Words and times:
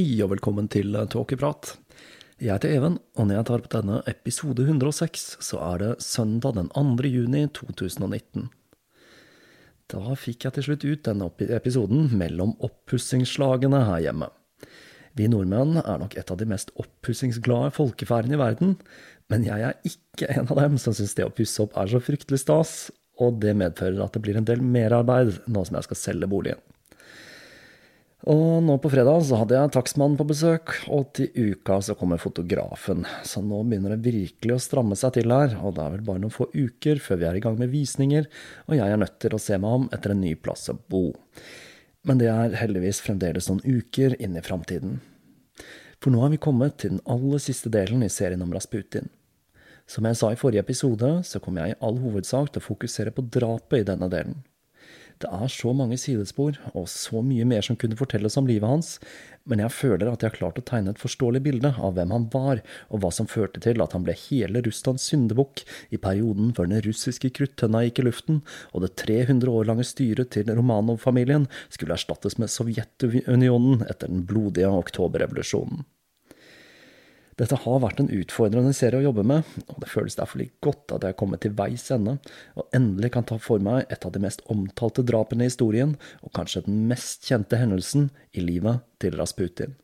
Hei 0.00 0.22
og 0.24 0.30
velkommen 0.30 0.64
til 0.72 0.94
Tåkeprat. 1.12 1.74
Jeg 2.40 2.54
heter 2.54 2.70
Even, 2.72 2.94
og 3.20 3.26
når 3.26 3.36
jeg 3.36 3.46
tar 3.50 3.62
på 3.66 3.70
denne 3.74 3.98
episode 4.08 4.64
106, 4.64 5.24
så 5.44 5.58
er 5.60 5.82
det 5.82 5.88
søndag 6.00 6.54
den 6.56 6.70
2. 6.72 7.04
juni 7.04 7.42
2019. 7.52 8.46
Da 9.92 10.16
fikk 10.16 10.46
jeg 10.46 10.56
til 10.56 10.66
slutt 10.70 10.86
ut 10.86 11.04
denne 11.04 11.28
episoden 11.58 12.08
mellom 12.16 12.54
oppussingsslagene 12.64 13.82
her 13.90 14.00
hjemme. 14.06 14.30
Vi 15.20 15.28
nordmenn 15.28 15.82
er 15.82 16.00
nok 16.00 16.16
et 16.16 16.32
av 16.32 16.40
de 16.40 16.48
mest 16.48 16.72
oppussingsglade 16.80 17.74
folkeferdene 17.76 18.38
i 18.38 18.40
verden, 18.40 18.76
men 19.28 19.44
jeg 19.50 19.68
er 19.68 19.92
ikke 19.92 20.32
en 20.32 20.48
av 20.48 20.64
dem 20.64 20.80
som 20.80 20.96
syns 20.96 21.12
det 21.18 21.28
å 21.28 21.36
pusse 21.42 21.60
opp 21.60 21.76
er 21.76 21.92
så 21.92 22.00
fryktelig 22.00 22.40
stas, 22.46 22.74
og 23.20 23.44
det 23.44 23.52
medfører 23.52 24.00
at 24.00 24.16
det 24.16 24.24
blir 24.24 24.40
en 24.40 24.48
del 24.48 24.64
merarbeid 24.64 25.42
nå 25.44 25.68
som 25.68 25.76
jeg 25.76 25.90
skal 25.90 26.04
selge 26.08 26.32
boligen. 26.38 26.69
Og 28.28 28.60
nå 28.60 28.74
på 28.82 28.90
fredag 28.92 29.22
så 29.24 29.38
hadde 29.40 29.56
jeg 29.56 29.72
takstmannen 29.72 30.18
på 30.18 30.26
besøk, 30.28 30.74
og 30.92 31.06
til 31.16 31.30
uka 31.54 31.78
så 31.80 31.94
kommer 31.96 32.20
fotografen. 32.20 33.06
Så 33.24 33.40
nå 33.40 33.62
begynner 33.64 33.94
det 33.94 34.04
virkelig 34.04 34.56
å 34.56 34.60
stramme 34.60 34.98
seg 34.98 35.14
til 35.16 35.32
her, 35.32 35.54
og 35.64 35.78
det 35.78 35.86
er 35.86 35.94
vel 35.94 36.04
bare 36.04 36.20
noen 36.20 36.34
få 36.34 36.50
uker 36.52 37.00
før 37.00 37.22
vi 37.22 37.28
er 37.30 37.38
i 37.38 37.42
gang 37.46 37.56
med 37.56 37.72
visninger, 37.72 38.28
og 38.68 38.76
jeg 38.76 38.92
er 38.92 39.00
nødt 39.00 39.16
til 39.24 39.36
å 39.36 39.40
se 39.40 39.56
meg 39.56 39.78
om 39.78 39.88
etter 39.96 40.12
en 40.12 40.20
ny 40.20 40.34
plass 40.36 40.68
å 40.68 40.76
bo. 40.92 41.06
Men 42.04 42.20
det 42.20 42.28
er 42.32 42.58
heldigvis 42.60 43.00
fremdeles 43.06 43.48
noen 43.48 43.64
uker 43.64 44.18
inn 44.20 44.36
i 44.36 44.44
framtiden. 44.44 45.00
For 46.00 46.12
nå 46.12 46.20
har 46.20 46.32
vi 46.32 46.40
kommet 46.40 46.76
til 46.80 46.96
den 46.96 47.02
aller 47.08 47.40
siste 47.40 47.72
delen 47.72 48.04
i 48.04 48.12
serien 48.12 48.44
om 48.44 48.52
Rasputin. 48.52 49.08
Som 49.88 50.06
jeg 50.06 50.20
sa 50.20 50.28
i 50.32 50.38
forrige 50.38 50.62
episode, 50.62 51.08
så 51.24 51.40
kommer 51.40 51.64
jeg 51.64 51.74
i 51.74 51.80
all 51.84 51.96
hovedsak 52.04 52.52
til 52.52 52.60
å 52.60 52.68
fokusere 52.68 53.16
på 53.16 53.24
drapet 53.32 53.82
i 53.82 53.88
denne 53.88 54.12
delen. 54.12 54.36
Det 55.20 55.28
er 55.28 55.50
så 55.52 55.74
mange 55.76 55.98
sidespor, 56.00 56.56
og 56.72 56.86
så 56.88 57.20
mye 57.20 57.44
mer 57.44 57.64
som 57.66 57.76
kunne 57.76 57.98
fortelles 57.98 58.38
om 58.40 58.46
livet 58.48 58.64
hans, 58.64 58.94
men 59.44 59.60
jeg 59.60 59.74
føler 59.74 60.08
at 60.08 60.24
jeg 60.24 60.32
har 60.32 60.38
klart 60.38 60.60
å 60.60 60.64
tegne 60.64 60.94
et 60.94 61.02
forståelig 61.02 61.42
bilde 61.44 61.74
av 61.76 61.92
hvem 61.98 62.14
han 62.14 62.24
var, 62.32 62.62
og 62.88 63.02
hva 63.02 63.10
som 63.12 63.28
førte 63.28 63.60
til 63.60 63.84
at 63.84 63.92
han 63.96 64.06
ble 64.06 64.16
hele 64.16 64.64
Russlands 64.64 65.04
syndebukk 65.12 65.66
i 65.92 66.00
perioden 66.00 66.54
før 66.56 66.72
den 66.72 66.80
russiske 66.88 67.32
kruttønna 67.36 67.84
gikk 67.84 68.00
i 68.00 68.08
luften, 68.08 68.40
og 68.72 68.86
det 68.86 68.94
300 69.04 69.52
år 69.52 69.68
lange 69.68 69.84
styret 69.84 70.32
til 70.32 70.48
Romanov-familien 70.48 71.50
skulle 71.68 72.00
erstattes 72.00 72.40
med 72.40 72.52
Sovjetunionen 72.52 73.84
etter 73.90 74.08
den 74.08 74.24
blodige 74.24 74.72
oktoberrevolusjonen. 74.72 75.84
Dette 77.40 77.56
har 77.56 77.78
vært 77.80 78.02
en 78.02 78.10
utfordrende 78.12 78.74
serie 78.76 79.00
å 79.00 79.06
jobbe 79.06 79.22
med, 79.24 79.46
og 79.72 79.78
det 79.80 79.88
føles 79.88 80.18
derfor 80.18 80.42
litt 80.42 80.58
godt 80.60 80.92
at 80.92 81.06
jeg 81.06 81.14
er 81.14 81.20
kommet 81.22 81.40
til 81.40 81.54
veis 81.56 81.86
ende, 81.94 82.18
og 82.52 82.76
endelig 82.76 83.14
kan 83.14 83.24
ta 83.24 83.38
for 83.40 83.64
meg 83.64 83.88
et 83.88 84.04
av 84.04 84.12
de 84.12 84.20
mest 84.20 84.44
omtalte 84.52 85.06
drapene 85.08 85.46
i 85.46 85.48
historien, 85.48 85.96
og 86.20 86.34
kanskje 86.36 86.66
den 86.68 86.84
mest 86.90 87.24
kjente 87.30 87.56
hendelsen 87.56 88.10
i 88.36 88.44
livet 88.44 88.84
til 89.00 89.16
Rasputin. 89.16 89.78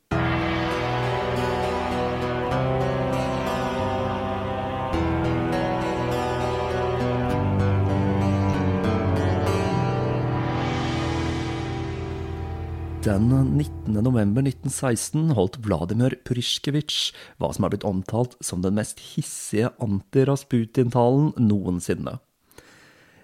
Den 13.06 13.28
19. 13.30 13.94
november 14.02 14.42
1916 14.42 15.28
holdt 15.38 15.60
Vladimir 15.62 16.16
Pryskevitsj 16.26 17.12
hva 17.38 17.52
som 17.54 17.62
er 17.62 17.70
blitt 17.70 17.86
omtalt 17.86 18.32
som 18.42 18.64
den 18.64 18.74
mest 18.74 18.98
hissige 19.12 19.68
anti-Rasputin-talen 19.78 21.28
noensinne. 21.38 22.16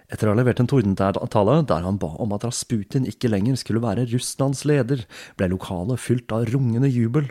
Etter 0.07 0.29
å 0.29 0.31
ha 0.31 0.39
levert 0.39 0.61
en 0.63 0.71
tordentale 0.71 1.57
der 1.67 1.83
han 1.83 1.99
ba 1.99 2.13
om 2.23 2.31
at 2.31 2.47
Rasputin 2.47 3.09
ikke 3.11 3.33
lenger 3.33 3.59
skulle 3.59 3.83
være 3.83 4.07
Russlands 4.13 4.63
leder, 4.63 5.03
ble 5.35 5.51
lokalet 5.51 5.99
fylt 5.99 6.31
av 6.31 6.47
rungende 6.53 6.87
jubel, 6.87 7.27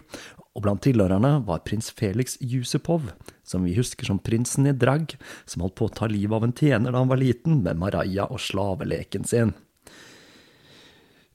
og 0.53 0.67
blant 0.67 0.85
tilhørerne 0.85 1.39
var 1.49 1.65
prins 1.65 1.89
Felix 1.89 2.37
Jusupov, 2.45 3.15
som 3.49 3.65
vi 3.65 3.79
husker 3.81 4.13
som 4.13 4.21
prinsen 4.21 4.69
i 4.69 4.77
drag, 4.77 5.17
som 5.49 5.65
holdt 5.65 5.81
på 5.81 5.89
å 5.89 5.97
ta 6.03 6.13
livet 6.13 6.37
av 6.37 6.45
en 6.45 6.53
tjener 6.53 6.93
da 6.93 7.01
han 7.01 7.17
var 7.17 7.25
liten, 7.25 7.63
med 7.65 7.81
Maraja 7.81 8.29
og 8.29 8.45
slaveleken 8.45 9.25
sin. 9.25 9.57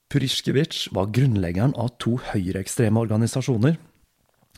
Pryskevitsj 0.07 0.93
var 0.95 1.09
grunnleggeren 1.11 1.73
av 1.75 1.89
to 1.99 2.15
høyreekstreme 2.29 3.01
organisasjoner. 3.01 3.75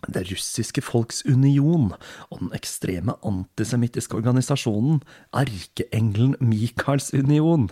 Det 0.08 0.22
russiske 0.30 0.84
folks 0.86 1.24
union 1.26 1.90
og 2.30 2.36
den 2.44 2.52
ekstreme 2.56 3.16
antisemittiske 3.26 4.16
organisasjonen 4.16 5.02
Erkeengelen 5.36 6.38
Michaels 6.40 7.10
union. 7.18 7.66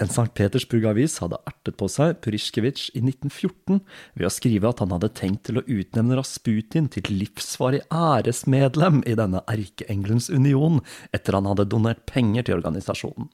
En 0.00 0.08
St. 0.08 0.32
Petersburg-avis 0.34 1.18
hadde 1.22 1.38
ertet 1.46 1.76
på 1.78 1.86
seg 1.92 2.16
Pyrishkevitsj 2.24 2.88
i 2.96 3.02
1914 3.04 3.78
ved 4.16 4.26
å 4.26 4.32
skrive 4.32 4.70
at 4.72 4.80
han 4.82 4.94
hadde 4.96 5.12
tenkt 5.14 5.44
til 5.46 5.60
å 5.60 5.64
utnevne 5.68 6.16
Rasputin 6.18 6.88
til 6.90 7.12
livsvarig 7.12 7.84
æresmedlem 7.92 9.04
i 9.06 9.14
denne 9.20 9.44
Erkeengelens 9.52 10.32
union 10.32 10.80
etter 11.12 11.38
han 11.38 11.46
hadde 11.50 11.68
donert 11.70 12.02
penger 12.10 12.48
til 12.48 12.58
organisasjonen. 12.58 13.30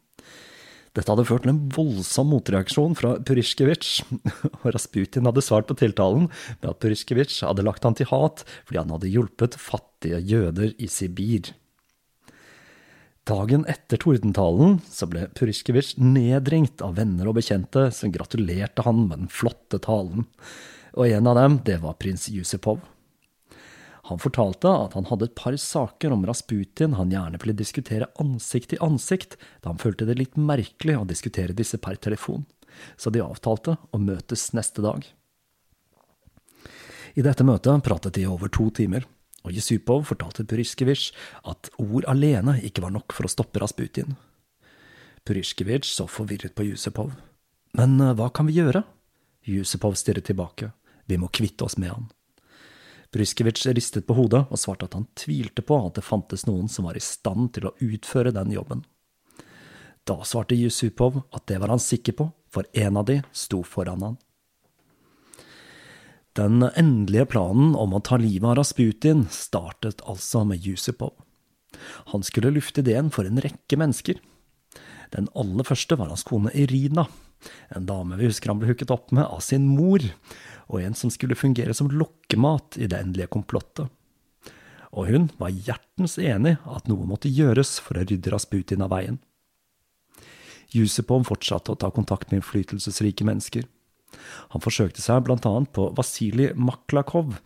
Dette 0.98 1.12
hadde 1.14 1.28
ført 1.28 1.44
til 1.44 1.52
en 1.52 1.60
voldsom 1.70 2.32
motreaksjon 2.32 2.96
fra 2.98 3.12
Pyrishkevitsj, 3.22 4.02
og 4.64 4.66
Rasputin 4.74 5.28
hadde 5.28 5.44
svart 5.46 5.68
på 5.70 5.76
tiltalen 5.78 6.26
med 6.26 6.66
at 6.72 6.80
Pyrishkevitsj 6.82 7.44
hadde 7.46 7.62
lagt 7.66 7.86
han 7.86 7.94
til 7.94 8.10
hat 8.10 8.42
fordi 8.66 8.80
han 8.80 8.90
hadde 8.96 9.12
hjulpet 9.12 9.54
fattige 9.62 10.18
jøder 10.26 10.74
i 10.74 10.90
Sibir. 10.90 11.52
Dagen 13.28 13.66
etter 13.70 14.00
tordentalen 14.00 14.80
så 14.90 15.06
ble 15.06 15.28
Pyrishkevitsj 15.38 16.00
nedringt 16.02 16.82
av 16.82 16.96
venner 16.98 17.30
og 17.30 17.38
bekjente 17.38 17.90
som 17.94 18.10
gratulerte 18.10 18.82
han 18.86 19.04
med 19.04 19.22
den 19.22 19.30
flotte 19.30 19.78
talen, 19.84 20.26
og 20.98 21.06
en 21.06 21.30
av 21.30 21.38
dem, 21.38 21.60
det 21.68 21.78
var 21.84 21.98
prins 22.00 22.26
Jusipov. 22.32 22.80
Han 24.08 24.20
fortalte 24.22 24.70
at 24.72 24.94
han 24.96 25.08
hadde 25.10 25.28
et 25.28 25.36
par 25.36 25.56
saker 25.60 26.14
om 26.14 26.24
Rasputin 26.28 26.96
han 26.96 27.12
gjerne 27.12 27.40
ville 27.42 27.56
diskutere 27.56 28.08
ansikt 28.22 28.72
til 28.72 28.80
ansikt, 28.84 29.36
da 29.60 29.74
han 29.74 29.80
følte 29.82 30.08
det 30.08 30.16
litt 30.16 30.38
merkelig 30.40 30.96
å 30.96 31.08
diskutere 31.08 31.56
disse 31.56 31.80
per 31.82 32.00
telefon, 32.00 32.46
så 32.96 33.12
de 33.12 33.20
avtalte 33.24 33.76
å 33.92 34.00
møtes 34.00 34.48
neste 34.56 34.84
dag. 34.84 35.04
I 37.18 37.24
dette 37.26 37.44
møtet 37.44 37.84
pratet 37.84 38.16
de 38.16 38.24
over 38.30 38.48
to 38.52 38.70
timer 38.72 39.04
og 39.46 39.54
Jesupov 39.54 40.04
fortalte 40.08 40.44
Pyrishkevitsj 40.48 41.12
at 41.48 41.70
ord 41.80 42.06
alene 42.10 42.58
ikke 42.66 42.82
var 42.84 42.92
nok 42.94 43.14
for 43.16 43.28
å 43.28 43.32
stoppe 43.32 43.62
Rasputin. 43.62 44.16
Pyrishkevitsj 45.28 45.94
så 45.94 46.08
forvirret 46.10 46.56
på 46.58 46.66
Jusupov. 46.68 47.12
Men 47.78 47.98
eh, 48.00 48.14
hva 48.18 48.28
kan 48.34 48.48
vi 48.48 48.58
gjøre? 48.58 48.82
Jusupov 49.48 49.96
stirret 50.00 50.28
tilbake. 50.28 50.72
Vi 51.08 51.16
må 51.20 51.30
kvitte 51.32 51.64
oss 51.64 51.78
med 51.80 51.92
han. 51.94 52.08
Pyrishkevitsj 53.14 53.70
ristet 53.72 54.06
på 54.08 54.16
hodet 54.18 54.44
og 54.52 54.60
svarte 54.60 54.88
at 54.88 54.96
han 54.98 55.08
tvilte 55.16 55.64
på 55.64 55.78
at 55.86 55.96
det 55.96 56.04
fantes 56.04 56.44
noen 56.48 56.68
som 56.68 56.88
var 56.88 56.98
i 56.98 57.04
stand 57.04 57.54
til 57.56 57.68
å 57.68 57.74
utføre 57.80 58.34
den 58.36 58.52
jobben. 58.52 58.84
Da 60.08 60.20
svarte 60.24 60.56
Jusupov 60.56 61.22
at 61.36 61.46
det 61.48 61.60
var 61.60 61.72
han 61.72 61.82
sikker 61.82 62.16
på, 62.16 62.30
for 62.48 62.68
en 62.72 62.96
av 62.96 63.08
de 63.08 63.20
sto 63.36 63.62
foran 63.64 64.04
han. 64.04 64.16
Den 66.36 66.62
endelige 66.68 67.26
planen 67.34 67.74
om 67.76 67.96
å 67.96 68.00
ta 68.04 68.16
livet 68.20 68.46
av 68.46 68.60
Rasputin 68.60 69.26
startet 69.32 70.04
altså 70.06 70.44
med 70.48 70.64
Jusupov. 70.64 71.16
Han 72.12 72.24
skulle 72.24 72.52
lufte 72.54 72.80
ideen 72.84 73.10
for 73.12 73.28
en 73.28 73.40
rekke 73.42 73.76
mennesker. 73.80 74.20
Den 75.12 75.28
aller 75.36 75.66
første 75.66 75.96
var 75.98 76.12
hans 76.12 76.24
kone 76.28 76.52
Irina, 76.56 77.08
en 77.76 77.86
dame 77.86 78.18
vi 78.18 78.28
husker 78.28 78.50
han 78.50 78.60
ble 78.60 78.70
hooket 78.70 78.92
opp 78.94 79.12
med 79.14 79.26
av 79.26 79.40
sin 79.44 79.66
mor, 79.68 80.02
og 80.68 80.82
en 80.82 80.96
som 80.98 81.12
skulle 81.12 81.38
fungere 81.38 81.74
som 81.74 81.90
lokkemat 81.90 82.78
i 82.78 82.88
det 82.90 82.98
endelige 82.98 83.32
komplottet. 83.32 83.88
Og 84.96 85.10
hun 85.12 85.28
var 85.40 85.52
hjertens 85.52 86.16
enig 86.20 86.56
at 86.64 86.88
noe 86.88 87.06
måtte 87.08 87.30
gjøres 87.32 87.76
for 87.84 87.98
å 87.98 88.04
rydde 88.08 88.32
Rasputin 88.32 88.84
av 88.84 88.92
veien. 88.94 89.18
Jusupov 90.72 91.24
fortsatte 91.28 91.72
å 91.72 91.80
ta 91.80 91.90
kontakt 91.92 92.30
med 92.30 92.42
innflytelsesrike 92.42 93.24
mennesker. 93.24 93.66
Han 94.52 94.64
forsøkte 94.64 95.04
seg 95.04 95.28
annet 95.28 95.72
på 95.76 95.90
Vasilij 95.96 96.54
Maklakov, 96.56 97.36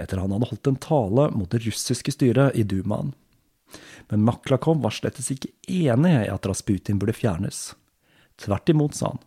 etter 0.00 0.20
han 0.20 0.32
hadde 0.32 0.48
holdt 0.50 0.70
en 0.70 0.80
tale 0.80 1.28
mot 1.36 1.50
det 1.52 1.62
russiske 1.64 2.12
styret 2.12 2.56
i 2.56 2.64
Dumaen. 2.64 3.12
Men 4.08 4.24
Maklakov 4.24 4.80
var 4.84 4.94
slettes 4.94 5.30
ikke 5.32 5.52
enig 5.68 6.14
i 6.22 6.32
at 6.32 6.46
Rasputin 6.48 7.00
burde 7.00 7.16
fjernes. 7.16 7.74
Tvert 8.40 8.68
imot, 8.72 8.94
sa 8.96 9.14
han. 9.14 9.24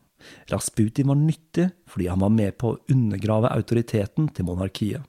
Rasputin 0.51 1.09
var 1.11 1.19
nyttig 1.19 1.69
fordi 1.89 2.09
han 2.11 2.23
var 2.23 2.33
med 2.33 2.57
på 2.61 2.73
å 2.73 2.79
undergrave 2.91 3.51
autoriteten 3.53 4.29
til 4.33 4.47
monarkiet. 4.49 5.05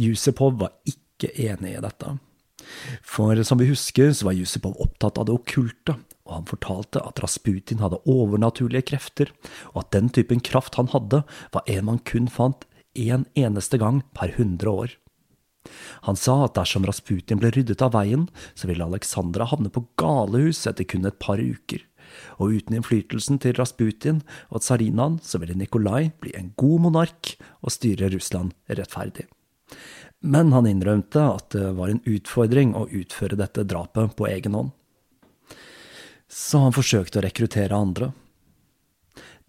Jusepov 0.00 0.58
var 0.60 0.76
ikke 0.88 1.32
enig 1.36 1.76
i 1.76 1.82
dette. 1.84 2.16
For 3.04 3.36
som 3.44 3.60
vi 3.60 3.68
husker, 3.68 4.12
så 4.14 4.28
var 4.28 4.38
Jusepov 4.38 4.78
opptatt 4.80 5.18
av 5.20 5.28
det 5.28 5.34
okkulte, 5.34 5.96
og 6.24 6.34
han 6.36 6.48
fortalte 6.48 7.02
at 7.02 7.20
Rasputin 7.22 7.82
hadde 7.82 8.00
overnaturlige 8.08 8.86
krefter, 8.92 9.32
og 9.74 9.84
at 9.84 9.92
den 9.96 10.08
typen 10.14 10.40
kraft 10.40 10.78
han 10.80 10.90
hadde, 10.94 11.24
var 11.52 11.66
en 11.66 11.88
man 11.90 12.00
kun 12.08 12.30
fant 12.30 12.66
én 12.94 13.22
en 13.22 13.26
eneste 13.34 13.78
gang 13.80 14.02
per 14.12 14.34
hundre 14.36 14.70
år. 14.70 14.90
Han 16.08 16.18
sa 16.18 16.42
at 16.44 16.56
dersom 16.58 16.84
Rasputin 16.86 17.38
ble 17.40 17.52
ryddet 17.54 17.82
av 17.84 17.94
veien, 17.94 18.26
så 18.58 18.68
ville 18.68 18.84
Alexandra 18.84 19.46
havne 19.48 19.70
på 19.72 19.84
galehus 20.00 20.64
etter 20.66 20.86
kun 20.88 21.06
et 21.06 21.18
par 21.22 21.40
uker, 21.40 21.84
og 22.38 22.56
uten 22.56 22.78
innflytelsen 22.78 23.40
til 23.42 23.56
Rasputin 23.58 24.20
og 24.50 24.64
tsarinaen, 24.64 25.18
så 25.22 25.40
ville 25.42 25.56
Nikolai 25.58 26.10
bli 26.20 26.34
en 26.38 26.52
god 26.56 26.86
monark 26.88 27.34
og 27.62 27.74
styre 27.74 28.12
Russland 28.12 28.54
rettferdig. 28.68 29.28
Men 30.22 30.52
han 30.54 30.68
innrømte 30.70 31.22
at 31.24 31.50
det 31.56 31.72
var 31.78 31.90
en 31.90 32.04
utfordring 32.06 32.76
å 32.78 32.86
utføre 32.86 33.38
dette 33.40 33.66
drapet 33.66 34.14
på 34.18 34.28
egen 34.30 34.54
hånd 34.58 34.70
så 36.32 36.64
han 36.64 36.74
forsøkte 36.74 37.20
å 37.20 37.26
rekruttere 37.26 37.76
andre. 37.76 38.10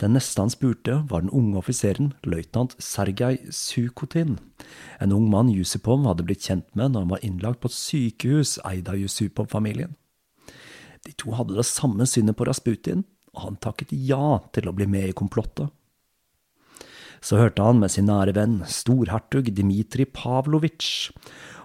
Den 0.01 0.18
neste 0.18 0.42
han 0.42 0.51
spurte, 0.51 0.98
var 1.07 1.24
den 1.24 1.31
unge 1.31 1.62
offiseren, 1.62 2.12
løytnant 2.27 2.75
Sergej 2.81 3.39
Sukotin, 3.54 4.36
en 5.00 5.13
ung 5.15 5.30
mann 5.31 5.51
Jusupov 5.54 6.04
hadde 6.10 6.25
blitt 6.27 6.44
kjent 6.44 6.68
med 6.75 6.92
når 6.92 7.06
han 7.06 7.13
var 7.13 7.24
innlagt 7.24 7.62
på 7.63 7.71
et 7.71 7.77
sykehus 7.77 8.57
eid 8.68 8.89
av 8.92 9.00
Jusupov-familien. 9.00 9.95
De 11.03 11.13
to 11.19 11.33
hadde 11.35 11.57
det 11.57 11.67
samme 11.67 12.07
synet 12.07 12.38
på 12.39 12.47
Rasputin, 12.47 13.03
og 13.33 13.47
han 13.47 13.57
takket 13.63 13.91
ja 13.91 14.39
til 14.55 14.69
å 14.69 14.75
bli 14.75 14.88
med 14.89 15.09
i 15.09 15.17
komplottet. 15.17 15.71
Så 17.23 17.39
hørte 17.39 17.63
han 17.63 17.79
med 17.79 17.91
sin 17.91 18.09
nære 18.09 18.35
venn, 18.35 18.59
storhertug 18.67 19.47
Dmitrij 19.55 20.09
Pavlovitsj, 20.15 21.11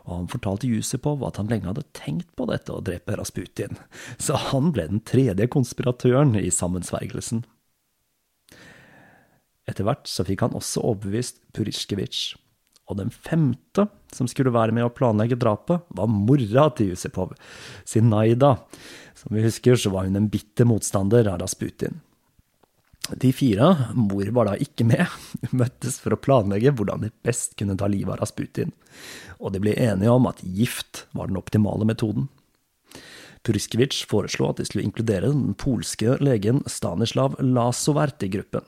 og 0.08 0.12
han 0.14 0.31
fortalte 0.32 0.70
Jusipov 0.70 1.25
at 1.26 1.37
han 1.40 1.50
lenge 1.50 1.69
hadde 1.69 1.87
tenkt 1.99 2.31
på 2.38 2.46
dette 2.49 2.73
å 2.73 2.82
drepe 2.85 3.19
Rasputin, 3.19 3.76
så 4.17 4.38
han 4.49 4.73
ble 4.75 4.87
den 4.88 5.02
tredje 5.06 5.49
konspiratøren 5.52 6.37
i 6.40 6.49
sammensvergelsen. 6.55 7.44
Etter 9.69 9.85
hvert 9.85 10.08
så 10.08 10.25
fikk 10.25 10.46
han 10.46 10.56
også 10.56 10.81
overbevist 10.88 11.43
Purisjkevitsj, 11.52 12.38
og 12.88 13.02
den 13.02 13.11
femte 13.12 13.85
som 14.14 14.29
skulle 14.31 14.55
være 14.55 14.73
med 14.73 14.87
å 14.87 14.94
planlegge 14.94 15.37
drapet, 15.37 15.85
var 15.93 16.08
mora 16.08 16.70
til 16.73 16.94
Jusipov, 16.94 17.35
Sinaida. 17.85 18.55
Som 19.19 19.35
vi 19.35 19.42
husker, 19.42 19.76
så 19.76 19.90
var 19.90 20.07
hun 20.07 20.16
en 20.16 20.28
bitter 20.31 20.69
motstander 20.69 21.26
av 21.26 21.40
Rasputin. 21.42 22.00
De 23.16 23.33
fire, 23.33 23.76
mor 23.95 24.31
var 24.37 24.50
da 24.50 24.57
ikke 24.62 24.85
med, 24.87 25.07
møttes 25.61 25.97
for 25.99 26.14
å 26.14 26.21
planlegge 26.21 26.75
hvordan 26.76 27.02
de 27.02 27.11
best 27.26 27.57
kunne 27.59 27.75
ta 27.78 27.88
livet 27.90 28.14
av 28.14 28.23
Rasputin, 28.23 28.71
og 29.40 29.54
de 29.54 29.62
ble 29.64 29.75
enige 29.75 30.12
om 30.12 30.28
at 30.31 30.42
gift 30.45 31.07
var 31.16 31.31
den 31.31 31.40
optimale 31.40 31.88
metoden. 31.88 32.28
Puriskevitsj 33.47 34.04
foreslo 34.11 34.50
at 34.50 34.61
de 34.61 34.66
skulle 34.69 34.87
inkludere 34.87 35.33
den 35.33 35.54
polske 35.59 36.19
legen 36.23 36.61
Stanislav 36.71 37.38
Lasovert 37.42 38.23
i 38.23 38.31
gruppen. 38.31 38.66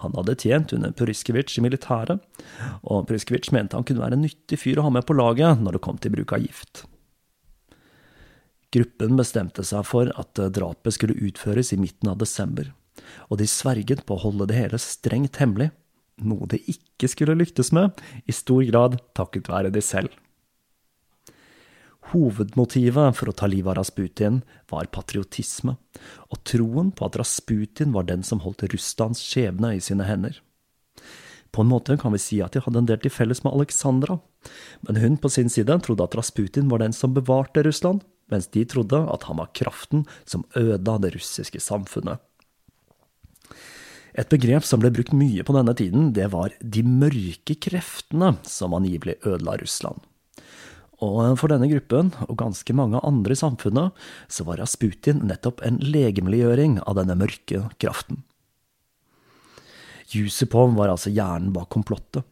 Han 0.00 0.14
hadde 0.16 0.38
tjent 0.40 0.72
under 0.72 0.94
Puriskevitsj 0.96 1.58
i 1.60 1.66
militæret, 1.66 2.22
og 2.80 3.04
Puriskevitsj 3.10 3.52
mente 3.54 3.76
han 3.76 3.84
kunne 3.86 4.02
være 4.02 4.16
en 4.16 4.24
nyttig 4.24 4.58
fyr 4.62 4.80
å 4.80 4.86
ha 4.88 4.94
med 4.94 5.06
på 5.06 5.18
laget 5.18 5.60
når 5.60 5.76
det 5.76 5.84
kom 5.84 6.00
til 6.00 6.14
bruk 6.16 6.32
av 6.34 6.46
gift. 6.46 6.86
Gruppen 8.70 9.16
bestemte 9.18 9.64
seg 9.66 9.82
for 9.88 10.12
at 10.20 10.38
drapet 10.54 10.94
skulle 10.94 11.18
utføres 11.18 11.72
i 11.74 11.80
midten 11.80 12.12
av 12.12 12.20
desember 12.20 12.70
og 13.28 13.40
de 13.40 13.48
sverget 13.48 14.04
på 14.06 14.16
å 14.16 14.24
holde 14.24 14.48
det 14.50 14.58
hele 14.58 14.80
strengt 14.82 15.40
hemmelig, 15.42 15.70
noe 16.20 16.48
de 16.50 16.60
ikke 16.72 17.08
skulle 17.10 17.38
lyktes 17.38 17.72
med, 17.76 17.94
i 18.28 18.34
stor 18.34 18.64
grad 18.68 18.98
takket 19.16 19.48
være 19.50 19.72
de 19.74 19.82
selv. 19.84 20.12
Hovedmotivet 22.10 23.14
for 23.14 23.30
å 23.30 23.34
ta 23.36 23.46
livet 23.46 23.70
av 23.70 23.78
Rasputin 23.78 24.40
var 24.72 24.90
patriotisme, 24.92 25.76
og 26.28 26.42
troen 26.48 26.90
på 26.90 27.06
at 27.06 27.18
Rasputin 27.20 27.94
var 27.94 28.08
den 28.08 28.24
som 28.26 28.42
holdt 28.42 28.66
Russlands 28.72 29.22
skjebne 29.22 29.76
i 29.76 29.84
sine 29.84 30.08
hender. 30.08 30.40
På 31.54 31.62
en 31.64 31.70
måte 31.70 31.96
kan 31.98 32.14
vi 32.14 32.20
si 32.22 32.38
at 32.42 32.54
de 32.54 32.62
hadde 32.62 32.82
en 32.82 32.88
del 32.88 33.00
til 33.02 33.14
felles 33.14 33.42
med 33.44 33.54
Alexandra, 33.54 34.18
men 34.86 34.98
hun 35.02 35.18
på 35.22 35.30
sin 35.30 35.50
side 35.50 35.80
trodde 35.84 36.06
at 36.06 36.16
Rasputin 36.18 36.70
var 36.70 36.82
den 36.82 36.94
som 36.96 37.14
bevarte 37.14 37.64
Russland, 37.66 38.02
mens 38.32 38.48
de 38.54 38.64
trodde 38.68 39.00
at 39.12 39.26
han 39.28 39.40
var 39.40 39.52
kraften 39.56 40.06
som 40.24 40.46
øda 40.58 40.98
det 41.02 41.14
russiske 41.16 41.60
samfunnet. 41.62 42.22
Et 44.18 44.30
begrep 44.30 44.66
som 44.66 44.82
ble 44.82 44.90
brukt 44.92 45.14
mye 45.14 45.44
på 45.46 45.54
denne 45.54 45.74
tiden, 45.78 46.10
det 46.16 46.32
var 46.32 46.54
de 46.60 46.82
mørke 46.82 47.54
kreftene 47.62 48.34
som 48.48 48.74
angivelig 48.74 49.20
ødela 49.22 49.54
Russland. 49.60 50.02
Og 51.00 51.38
for 51.40 51.48
denne 51.48 51.68
gruppen, 51.70 52.10
og 52.26 52.36
ganske 52.42 52.74
mange 52.76 53.00
andre 53.06 53.32
i 53.32 53.40
samfunnet, 53.40 53.94
så 54.28 54.44
var 54.44 54.60
Rasputin 54.60 55.22
nettopp 55.24 55.62
en 55.64 55.78
legemliggjøring 55.80 56.80
av 56.84 56.98
denne 56.98 57.16
mørke 57.16 57.62
kraften. 57.80 58.20
Jusupov 60.10 60.74
var 60.76 60.90
altså 60.92 61.12
hjernen 61.14 61.54
bak 61.54 61.70
komplottet, 61.72 62.26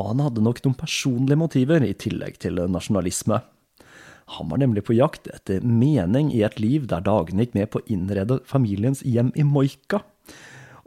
og 0.00 0.08
han 0.08 0.22
hadde 0.24 0.42
nok 0.42 0.62
noen 0.64 0.78
personlige 0.80 1.38
motiver 1.38 1.84
i 1.84 1.92
tillegg 1.92 2.40
til 2.42 2.56
nasjonalisme. 2.72 3.42
Han 4.38 4.48
var 4.52 4.62
nemlig 4.62 4.84
på 4.86 4.96
jakt 4.96 5.28
etter 5.32 5.64
mening 5.64 6.30
i 6.32 6.42
et 6.46 6.58
liv 6.62 6.86
der 6.90 7.04
dagene 7.04 7.44
gikk 7.44 7.56
med 7.58 7.70
på 7.72 7.82
å 7.82 7.86
innrede 7.92 8.40
familiens 8.48 9.02
hjem 9.04 9.32
i 9.36 9.44
Moika. 9.46 10.02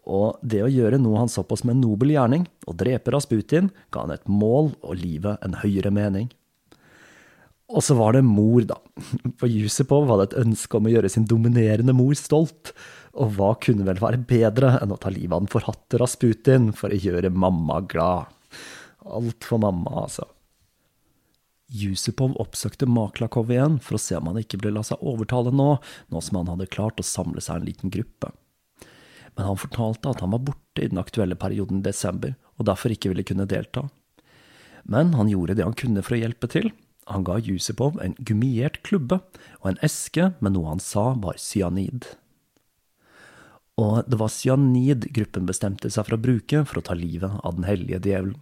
Og 0.06 0.38
det 0.46 0.62
å 0.62 0.70
gjøre 0.72 1.00
noe 1.02 1.24
han 1.24 1.32
så 1.32 1.42
på 1.46 1.58
som 1.58 1.72
en 1.74 1.82
nobel 1.82 2.14
gjerning, 2.14 2.46
å 2.70 2.76
drepe 2.78 3.14
Rasputin, 3.14 3.72
ga 3.94 4.06
han 4.06 4.14
et 4.14 4.28
mål 4.30 4.76
og 4.86 5.00
livet 5.02 5.42
en 5.46 5.58
høyere 5.64 5.94
mening. 5.94 6.30
Og 7.74 7.82
så 7.82 7.96
var 7.98 8.14
det 8.14 8.22
mor, 8.22 8.62
da. 8.70 8.78
For 9.42 9.50
Jusipov 9.50 10.06
hadde 10.12 10.28
et 10.30 10.38
ønske 10.44 10.78
om 10.78 10.86
å 10.86 10.94
gjøre 10.94 11.10
sin 11.10 11.26
dominerende 11.26 11.96
mor 11.98 12.14
stolt. 12.18 12.76
Og 13.18 13.34
hva 13.38 13.56
kunne 13.62 13.88
vel 13.88 14.02
være 14.02 14.22
bedre 14.30 14.76
enn 14.82 14.94
å 14.94 15.00
ta 15.02 15.10
livet 15.10 15.34
av 15.34 15.46
den 15.46 15.52
forhatte 15.52 16.00
Rasputin 16.02 16.70
for 16.78 16.94
å 16.94 17.02
gjøre 17.02 17.34
mamma 17.34 17.82
glad? 17.90 18.30
Alt 19.06 19.48
for 19.50 19.62
mamma, 19.62 20.06
altså. 20.06 20.28
Yusupov 21.72 22.36
oppsøkte 22.42 22.86
Maklakov 22.86 23.50
igjen 23.50 23.80
for 23.82 23.98
å 23.98 24.02
se 24.02 24.18
om 24.20 24.30
han 24.30 24.40
ikke 24.42 24.60
ble 24.62 24.72
la 24.76 24.84
seg 24.86 25.02
overtale 25.02 25.54
nå, 25.54 25.70
nå 26.14 26.22
som 26.22 26.40
han 26.40 26.52
hadde 26.54 26.70
klart 26.70 27.02
å 27.02 27.06
samle 27.06 27.42
seg 27.42 27.60
en 27.62 27.70
liten 27.70 27.94
gruppe. 27.94 28.32
Men 29.36 29.50
han 29.50 29.60
fortalte 29.60 30.12
at 30.12 30.22
han 30.24 30.32
var 30.36 30.46
borte 30.48 30.84
i 30.84 30.90
den 30.92 31.02
aktuelle 31.02 31.38
perioden 31.40 31.82
i 31.82 31.88
desember, 31.88 32.36
og 32.56 32.70
derfor 32.70 32.94
ikke 32.94 33.12
ville 33.12 33.26
kunne 33.28 33.50
delta. 33.50 33.88
Men 34.86 35.16
han 35.18 35.32
gjorde 35.32 35.58
det 35.58 35.66
han 35.66 35.78
kunne 35.78 36.06
for 36.06 36.16
å 36.16 36.22
hjelpe 36.22 36.50
til. 36.54 36.70
Han 37.10 37.26
ga 37.26 37.40
Yusupov 37.42 37.98
en 38.02 38.16
gummiert 38.26 38.80
klubbe 38.86 39.20
og 39.62 39.68
en 39.72 39.82
eske 39.86 40.32
med 40.40 40.56
noe 40.56 40.70
han 40.72 40.82
sa 40.82 41.12
var 41.22 41.42
cyanid. 41.42 42.08
Og 43.82 44.06
det 44.08 44.18
var 44.22 44.32
cyanid 44.32 45.10
gruppen 45.14 45.50
bestemte 45.50 45.92
seg 45.92 46.08
for 46.08 46.16
å 46.16 46.22
bruke 46.22 46.64
for 46.70 46.80
å 46.80 46.86
ta 46.86 46.96
livet 46.96 47.42
av 47.44 47.58
den 47.58 47.68
hellige 47.68 48.00
djevelen. 48.00 48.38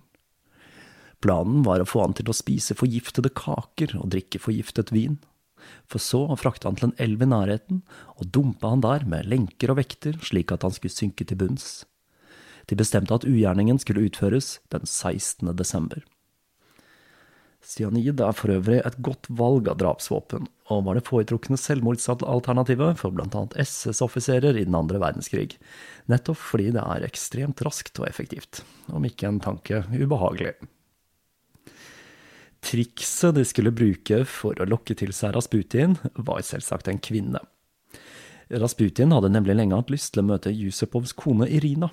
Planen 1.24 1.62
var 1.64 1.80
å 1.80 1.88
få 1.88 2.02
han 2.04 2.16
til 2.18 2.28
å 2.28 2.36
spise 2.36 2.76
forgiftede 2.76 3.32
kaker 3.32 3.96
og 4.02 4.10
drikke 4.12 4.42
forgiftet 4.44 4.92
vin. 4.92 5.22
For 5.88 6.04
så 6.04 6.26
å 6.28 6.36
frakte 6.40 6.68
han 6.68 6.76
til 6.76 6.90
en 6.90 6.98
elv 7.00 7.24
i 7.24 7.30
nærheten, 7.32 7.84
og 8.20 8.32
dumpe 8.36 8.68
han 8.68 8.84
der 8.84 9.06
med 9.08 9.30
lenker 9.32 9.72
og 9.72 9.80
vekter 9.80 10.20
slik 10.20 10.52
at 10.52 10.66
han 10.68 10.76
skulle 10.76 10.92
synke 10.92 11.24
til 11.28 11.40
bunns. 11.40 11.86
De 12.68 12.76
bestemte 12.80 13.16
at 13.16 13.28
ugjerningen 13.28 13.80
skulle 13.80 14.04
utføres 14.10 14.58
den 14.74 14.84
16. 14.84 15.48
desember. 15.56 16.04
Cyanid 17.64 18.20
er 18.20 18.36
for 18.36 18.52
øvrig 18.52 18.82
et 18.84 19.00
godt 19.00 19.30
valg 19.32 19.70
av 19.72 19.80
drapsvåpen, 19.80 20.50
og 20.68 20.84
var 20.84 21.00
det 21.00 21.06
foretrukne 21.08 21.56
selvmordsalternativet 21.60 23.00
for 23.00 23.16
annet 23.24 23.56
SS-offiserer 23.64 24.60
i 24.60 24.66
den 24.68 24.76
andre 24.76 25.00
verdenskrig, 25.00 25.56
nettopp 26.12 26.42
fordi 26.44 26.74
det 26.76 26.84
er 26.84 27.08
ekstremt 27.08 27.64
raskt 27.64 28.04
og 28.04 28.10
effektivt, 28.10 28.66
om 28.92 29.08
ikke 29.08 29.32
en 29.32 29.40
tanke 29.44 29.86
ubehagelig. 29.96 30.58
Trikset 32.64 33.36
de 33.36 33.44
skulle 33.46 33.74
bruke 33.76 34.22
for 34.30 34.60
å 34.60 34.68
lokke 34.70 34.96
til 34.96 35.12
seg 35.16 35.36
Rasputin, 35.36 35.98
var 36.16 36.44
selvsagt 36.48 36.88
en 36.88 37.02
kvinne. 37.04 37.42
Rasputin 38.54 39.12
hadde 39.12 39.32
nemlig 39.34 39.56
lenge 39.58 39.78
hatt 39.80 39.92
lyst 39.92 40.14
til 40.14 40.24
å 40.24 40.30
møte 40.30 40.54
Jusupovs 40.54 41.16
kone 41.18 41.48
Irina, 41.50 41.90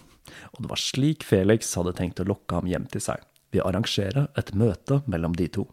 og 0.53 0.63
det 0.63 0.71
var 0.71 0.81
slik 0.81 1.27
Felix 1.27 1.73
hadde 1.79 1.97
tenkt 1.99 2.23
å 2.23 2.29
lokke 2.29 2.61
ham 2.61 2.71
hjem 2.71 2.87
til 2.93 3.03
seg, 3.03 3.25
ved 3.51 3.65
å 3.65 3.71
arrangere 3.71 4.29
et 4.39 4.55
møte 4.55 5.01
mellom 5.11 5.35
de 5.39 5.49
to. 5.59 5.67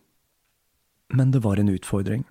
Men 1.14 1.32
det 1.32 1.44
var 1.46 1.62
en 1.62 1.72
utfordring. 1.72 2.26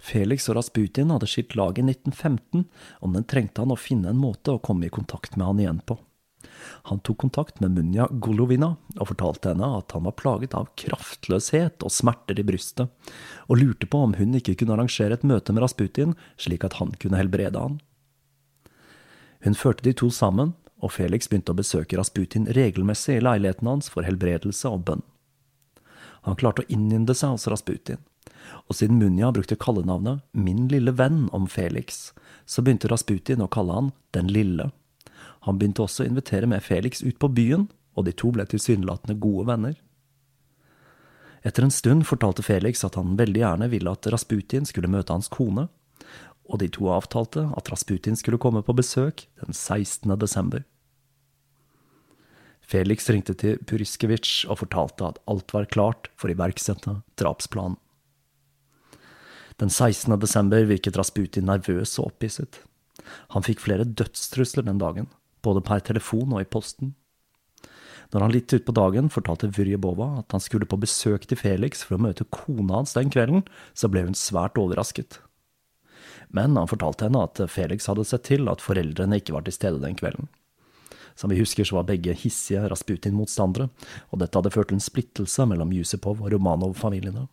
Felix 0.00 0.48
og 0.48 0.56
Rasputin 0.58 1.12
hadde 1.12 1.28
skilt 1.28 1.54
lag 1.60 1.78
i 1.78 1.84
1915, 1.84 2.66
og 3.04 3.16
den 3.16 3.26
trengte 3.28 3.62
han 3.62 3.74
å 3.74 3.78
finne 3.80 4.12
en 4.12 4.20
måte 4.20 4.56
å 4.56 4.62
komme 4.64 4.88
i 4.88 4.92
kontakt 4.92 5.36
med 5.36 5.46
han 5.46 5.60
igjen 5.62 5.82
på. 5.86 5.98
Han 6.88 7.00
tok 7.04 7.18
kontakt 7.24 7.60
med 7.60 7.74
Munja 7.76 8.08
Golovina 8.10 8.74
og 8.98 9.10
fortalte 9.12 9.52
henne 9.52 9.68
at 9.78 9.92
han 9.96 10.06
var 10.08 10.16
plaget 10.18 10.56
av 10.56 10.70
kraftløshet 10.80 11.84
og 11.86 11.94
smerter 11.94 12.40
i 12.40 12.46
brystet, 12.46 12.90
og 13.48 13.60
lurte 13.60 13.88
på 13.90 14.02
om 14.06 14.16
hun 14.18 14.36
ikke 14.38 14.56
kunne 14.60 14.76
arrangere 14.76 15.18
et 15.18 15.26
møte 15.26 15.54
med 15.54 15.64
Rasputin 15.64 16.16
slik 16.40 16.66
at 16.66 16.78
han 16.80 16.94
kunne 17.00 17.20
helbrede 17.20 17.60
han. 17.60 17.78
Hun 19.44 19.56
førte 19.56 19.86
de 19.86 19.94
to 19.96 20.10
sammen, 20.12 20.52
og 20.80 20.92
Felix 20.92 21.28
begynte 21.28 21.52
å 21.52 21.58
besøke 21.58 21.96
Rasputin 22.00 22.48
regelmessig 22.56 23.18
i 23.18 23.24
leiligheten 23.24 23.68
hans 23.68 23.88
for 23.92 24.04
helbredelse 24.04 24.68
og 24.68 24.84
bønn. 24.88 25.04
Han 26.28 26.36
klarte 26.40 26.64
å 26.64 26.72
innynde 26.72 27.16
seg 27.16 27.36
hos 27.36 27.48
Rasputin, 27.48 28.00
og 28.68 28.76
siden 28.76 29.00
Munja 29.00 29.30
brukte 29.32 29.56
kallenavnet 29.60 30.24
Min 30.32 30.66
lille 30.72 30.92
venn 30.96 31.28
om 31.36 31.46
Felix, 31.48 32.10
så 32.44 32.64
begynte 32.64 32.90
Rasputin 32.92 33.44
å 33.44 33.48
kalle 33.48 33.76
han 33.76 33.90
Den 34.16 34.28
lille. 34.32 34.70
Han 35.46 35.58
begynte 35.58 35.84
også 35.84 36.04
å 36.04 36.10
invitere 36.10 36.48
med 36.50 36.64
Felix 36.64 37.02
ut 37.02 37.18
på 37.20 37.30
byen, 37.32 37.68
og 37.96 38.06
de 38.06 38.14
to 38.16 38.30
ble 38.34 38.44
tilsynelatende 38.48 39.16
gode 39.20 39.46
venner. 39.48 39.76
Etter 41.46 41.64
en 41.64 41.72
stund 41.72 42.04
fortalte 42.08 42.44
Felix 42.44 42.84
at 42.84 42.98
han 43.00 43.16
veldig 43.16 43.40
gjerne 43.40 43.70
ville 43.72 43.92
at 43.92 44.08
Rasputin 44.12 44.68
skulle 44.68 44.90
møte 44.92 45.14
hans 45.14 45.30
kone, 45.32 45.68
og 46.50 46.60
de 46.60 46.68
to 46.72 46.90
avtalte 46.92 47.46
at 47.56 47.70
Rasputin 47.72 48.18
skulle 48.18 48.40
komme 48.42 48.62
på 48.66 48.74
besøk 48.76 49.24
den 49.40 49.56
16. 49.56 50.10
desember. 50.20 50.66
Felix 52.70 53.08
ringte 53.10 53.34
til 53.34 53.58
Puriskevitsj 53.66 54.46
og 54.50 54.60
fortalte 54.60 55.06
at 55.08 55.22
alt 55.30 55.54
var 55.54 55.70
klart 55.72 56.10
for 56.18 56.28
å 56.28 56.34
iverksette 56.36 57.00
drapsplanen. 57.18 57.78
Den 59.60 59.72
16. 59.72 60.14
desember 60.20 60.64
virket 60.68 60.96
Rasputin 60.96 61.48
nervøs 61.48 61.98
og 62.00 62.12
opphisset. 62.12 62.62
Han 63.34 63.44
fikk 63.44 63.60
flere 63.64 63.84
dødstrusler 63.84 64.64
den 64.64 64.78
dagen, 64.80 65.08
både 65.44 65.62
per 65.66 65.82
telefon 65.86 66.34
og 66.34 66.42
i 66.42 66.48
posten. 66.48 66.94
Når 68.10 68.24
han 68.24 68.32
litt 68.34 68.52
utpå 68.56 68.74
dagen 68.74 69.10
fortalte 69.12 69.52
Vyrjebova 69.54 70.08
at 70.24 70.34
han 70.34 70.42
skulle 70.42 70.66
på 70.66 70.80
besøk 70.82 71.28
til 71.30 71.38
Felix 71.38 71.84
for 71.86 71.96
å 71.96 72.04
møte 72.08 72.26
kona 72.34 72.80
hans 72.80 72.96
den 72.96 73.12
kvelden, 73.12 73.44
så 73.74 73.90
ble 73.90 74.02
hun 74.08 74.18
svært 74.18 74.58
overrasket. 74.58 75.20
Men 76.34 76.58
han 76.58 76.70
fortalte 76.70 77.06
henne 77.06 77.22
at 77.26 77.38
Felix 77.50 77.86
hadde 77.90 78.06
sett 78.06 78.26
til 78.26 78.50
at 78.50 78.62
foreldrene 78.62 79.18
ikke 79.18 79.34
var 79.36 79.46
til 79.46 79.54
stede 79.54 79.82
den 79.82 79.98
kvelden. 79.98 80.30
Som 81.18 81.30
vi 81.30 81.38
husker, 81.38 81.66
så 81.66 81.76
var 81.76 81.88
begge 81.90 82.14
hissige 82.16 82.62
Rasputin-motstandere, 82.70 83.68
og 84.10 84.22
dette 84.22 84.38
hadde 84.38 84.52
ført 84.54 84.70
til 84.70 84.78
en 84.78 84.84
splittelse 84.84 85.46
mellom 85.46 85.74
Jusipov 85.74 86.22
og 86.22 86.30
Romanov-familiene. 86.34 87.26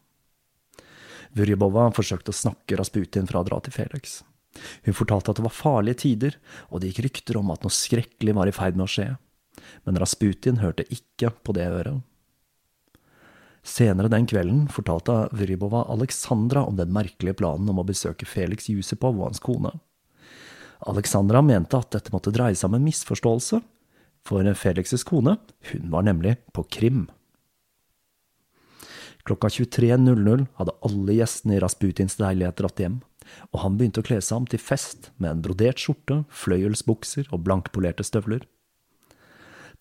Vyrjebova 1.38 1.90
forsøkte 1.96 2.34
å 2.34 2.38
snakke 2.38 2.78
Rasputin 2.80 3.30
fra 3.30 3.42
å 3.42 3.48
dra 3.48 3.62
til 3.64 3.76
Felix. 3.76 4.20
Hun 4.86 4.98
fortalte 4.98 5.32
at 5.32 5.40
det 5.40 5.46
var 5.46 5.56
farlige 5.56 6.02
tider, 6.04 6.38
og 6.70 6.82
det 6.82 6.92
gikk 6.92 7.06
rykter 7.08 7.40
om 7.40 7.52
at 7.54 7.66
noe 7.66 7.74
skrekkelig 7.74 8.36
var 8.38 8.50
i 8.50 8.56
ferd 8.56 8.78
med 8.78 8.88
å 8.88 8.92
skje. 8.92 9.08
Men 9.86 10.00
Rasputin 10.02 10.62
hørte 10.62 10.88
ikke 10.94 11.34
på 11.44 11.56
det 11.58 11.68
øret. 11.72 12.06
Senere 13.68 14.08
den 14.08 14.28
kvelden 14.30 14.68
fortalte 14.72 15.26
Vrybova 15.36 15.84
Alexandra 15.92 16.64
om 16.64 16.78
den 16.78 16.94
merkelige 16.96 17.36
planen 17.42 17.68
om 17.68 17.82
å 17.82 17.88
besøke 17.88 18.28
Felix 18.30 18.70
Jusipov 18.72 19.18
og 19.18 19.28
hans 19.28 19.44
kone. 19.44 19.74
Alexandra 20.88 21.42
mente 21.44 21.76
at 21.76 21.92
dette 21.92 22.14
måtte 22.14 22.32
dreie 22.32 22.56
seg 22.56 22.70
om 22.70 22.78
en 22.78 22.86
misforståelse, 22.86 23.60
for 24.28 24.44
Felix' 24.60 25.06
kone, 25.08 25.38
hun 25.72 25.92
var 25.92 26.04
nemlig 26.04 26.36
på 26.52 26.64
Krim. 26.68 27.06
Klokka 29.28 29.48
23.00 29.52 30.46
hadde 30.60 30.76
alle 30.88 31.16
gjestene 31.16 31.58
i 31.58 31.62
Rasputins 31.64 32.20
leilighet 32.20 32.60
dratt 32.60 32.80
hjem 32.80 33.00
og 33.52 33.62
han 33.64 33.78
begynte 33.78 34.04
å 34.04 34.08
kle 34.08 34.20
seg 34.24 34.42
om 34.42 34.48
til 34.50 34.62
fest 34.62 35.12
med 35.18 35.32
en 35.32 35.44
brodert 35.46 35.82
skjorte, 35.82 36.24
fløyelsbukser 36.30 37.30
og 37.32 37.44
blankpolerte 37.48 38.06
støvler. 38.08 38.46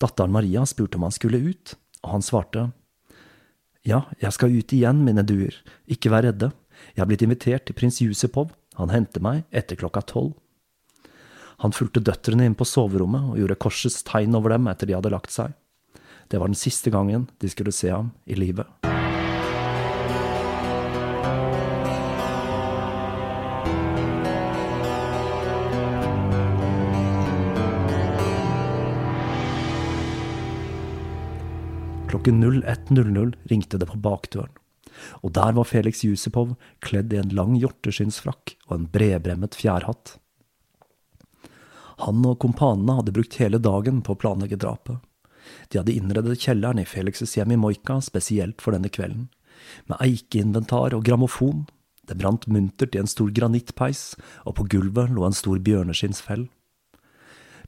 Datteren 0.01 0.33
Maria 0.33 0.65
spurte 0.69 0.99
om 0.99 1.07
han 1.07 1.15
skulle 1.15 1.41
ut, 1.41 1.75
og 2.03 2.17
han 2.17 2.25
svarte, 2.25 2.69
Ja, 3.87 4.05
jeg 4.21 4.33
skal 4.35 4.53
ut 4.53 4.73
igjen, 4.73 5.05
mine 5.05 5.23
duer, 5.25 5.55
ikke 5.87 6.11
vær 6.13 6.27
redde, 6.27 6.51
jeg 6.93 7.03
er 7.03 7.09
blitt 7.09 7.23
invitert 7.25 7.65
til 7.67 7.77
prins 7.77 8.01
Jusupov, 8.01 8.51
han 8.77 8.93
henter 8.93 9.23
meg 9.23 9.45
etter 9.49 9.79
klokka 9.79 10.03
tolv. 10.05 10.35
Han 11.63 11.73
fulgte 11.73 12.03
døtrene 12.05 12.45
inn 12.45 12.57
på 12.57 12.67
soverommet 12.69 13.31
og 13.31 13.39
gjorde 13.41 13.57
korsets 13.63 14.03
tegn 14.05 14.37
over 14.37 14.53
dem 14.53 14.69
etter 14.69 14.89
de 14.89 14.97
hadde 14.97 15.13
lagt 15.13 15.33
seg. 15.33 15.55
Det 16.29 16.37
var 16.37 16.51
den 16.51 16.59
siste 16.59 16.93
gangen 16.93 17.29
de 17.41 17.49
skulle 17.49 17.73
se 17.73 17.89
ham 17.89 18.13
i 18.29 18.37
livet. 18.37 18.67
Klokken 32.17 32.43
01.00 32.43 33.33
ringte 33.43 33.77
det 33.77 33.85
på 33.85 33.97
bakdøren, 34.01 34.49
og 35.21 35.35
der 35.37 35.51
var 35.53 35.67
Felix 35.69 35.99
Jusipov 36.01 36.55
kledd 36.81 37.11
i 37.13 37.19
en 37.21 37.29
lang 37.37 37.51
hjorteskinnsfrakk 37.61 38.55
og 38.65 38.71
en 38.73 38.87
bredbremmet 38.89 39.53
fjærhatt. 39.53 40.15
Han 42.07 42.23
og 42.25 42.39
kompanene 42.41 42.95
hadde 42.97 43.13
brukt 43.13 43.37
hele 43.37 43.59
dagen 43.61 43.99
på 44.01 44.15
å 44.15 44.19
planlegge 44.23 44.57
drapet. 44.57 44.97
De 45.69 45.77
hadde 45.77 45.93
innredet 45.93 46.39
kjelleren 46.41 46.81
i 46.81 46.87
Felix' 46.89 47.21
hjem 47.37 47.53
i 47.53 47.59
Moika 47.61 47.99
spesielt 48.01 48.65
for 48.65 48.73
denne 48.73 48.89
kvelden, 48.89 49.27
med 49.85 50.01
eikeinventar 50.01 50.97
og 50.97 51.05
grammofon. 51.05 51.67
Det 52.09 52.17
brant 52.17 52.47
muntert 52.49 52.97
i 52.97 53.03
en 53.03 53.11
stor 53.13 53.29
granittpeis, 53.29 54.15
og 54.41 54.57
på 54.57 54.65
gulvet 54.73 55.13
lå 55.13 55.27
en 55.29 55.37
stor 55.37 55.61
bjørneskinnsfell. 55.61 56.47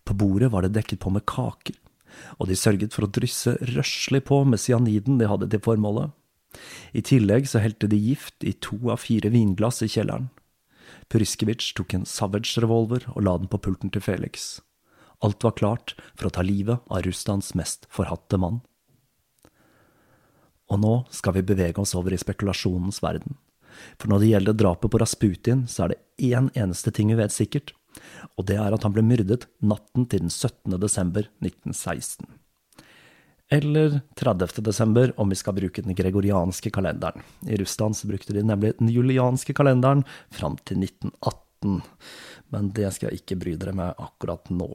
På 0.10 0.18
bordet 0.18 0.50
var 0.50 0.66
det 0.66 0.74
dekket 0.74 1.04
på 1.06 1.14
med 1.14 1.28
kaker, 1.30 1.78
og 2.38 2.50
de 2.50 2.58
sørget 2.58 2.96
for 2.96 3.06
å 3.06 3.12
drysse 3.12 3.56
røslig 3.76 4.24
på 4.30 4.42
med 4.48 4.62
cyaniden 4.62 5.20
de 5.20 5.30
hadde 5.30 5.50
til 5.52 5.64
formålet. 5.66 6.12
I 6.98 7.04
tillegg 7.06 7.48
så 7.50 7.62
helte 7.62 7.90
de 7.90 8.00
gift 8.00 8.44
i 8.44 8.56
to 8.58 8.78
av 8.90 9.04
fire 9.04 9.30
vinglass 9.34 9.84
i 9.86 9.90
kjelleren. 9.92 10.30
Puriskevitsj 11.10 11.76
tok 11.78 11.94
en 11.98 12.08
Savage-revolver 12.10 13.06
og 13.14 13.22
la 13.26 13.36
den 13.42 13.50
på 13.50 13.62
pulten 13.62 13.94
til 13.94 14.04
Felix. 14.06 14.60
Alt 15.26 15.44
var 15.44 15.58
klart 15.60 15.96
for 16.16 16.30
å 16.30 16.34
ta 16.34 16.46
livet 16.46 16.82
av 16.88 17.04
Russlands 17.06 17.54
mest 17.58 17.86
forhatte 17.94 18.40
mann. 18.42 18.62
Og 20.70 20.82
nå 20.82 20.94
skal 21.14 21.36
vi 21.38 21.46
bevege 21.46 21.82
oss 21.82 21.96
over 21.98 22.14
i 22.14 22.22
spekulasjonens 22.22 23.02
verden. 23.04 23.38
For 23.98 24.12
når 24.12 24.22
det 24.22 24.32
gjelder 24.34 24.58
drapet 24.58 24.92
på 24.92 25.02
Rasputin, 25.02 25.66
så 25.70 25.86
er 25.86 25.94
det 25.94 26.32
én 26.32 26.50
eneste 26.58 26.94
ting 26.94 27.12
vi 27.12 27.20
vet 27.20 27.34
sikkert, 27.34 27.74
og 28.38 28.46
det 28.50 28.58
er 28.60 28.76
at 28.76 28.86
han 28.86 28.94
ble 28.96 29.04
myrdet 29.06 29.48
natten 29.60 30.08
til 30.10 30.26
den 30.26 30.34
17. 30.34 30.78
desember 30.82 31.28
1916. 31.42 32.28
Eller 33.50 34.02
30. 34.20 34.62
desember, 34.62 35.12
om 35.18 35.32
vi 35.32 35.38
skal 35.40 35.56
bruke 35.58 35.82
den 35.82 35.98
gregorianske 35.98 36.70
kalenderen. 36.70 37.24
I 37.50 37.58
Russland 37.58 37.98
så 37.98 38.08
brukte 38.08 38.36
de 38.36 38.44
nemlig 38.46 38.76
den 38.78 38.92
julianske 38.94 39.56
kalenderen 39.58 40.04
fram 40.30 40.60
til 40.70 40.84
1918, 40.86 41.82
men 42.54 42.70
det 42.78 42.92
skal 42.94 43.10
jeg 43.10 43.24
ikke 43.24 43.40
bry 43.42 43.56
dere 43.58 43.74
med 43.74 43.98
akkurat 43.98 44.52
nå. 44.54 44.70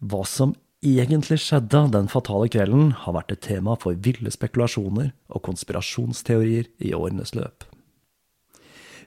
Hva 0.00 0.22
som 0.28 0.54
egentlig 0.86 1.40
skjedde 1.42 1.82
den 1.92 2.08
fatale 2.08 2.48
kvelden, 2.52 2.94
har 3.02 3.18
vært 3.18 3.34
et 3.34 3.42
tema 3.44 3.74
for 3.80 3.98
ville 3.98 4.30
spekulasjoner 4.32 5.10
og 5.28 5.44
konspirasjonsteorier 5.50 6.70
i 6.78 6.94
årenes 6.96 7.34
løp. 7.34 7.66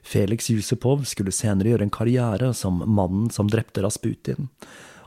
Felix 0.04 0.50
Jusupov 0.52 1.06
skulle 1.08 1.32
senere 1.32 1.72
gjøre 1.72 1.86
en 1.88 1.94
karriere 1.94 2.50
som 2.56 2.82
mannen 2.84 3.30
som 3.32 3.48
drepte 3.50 3.82
Rasputin, 3.84 4.50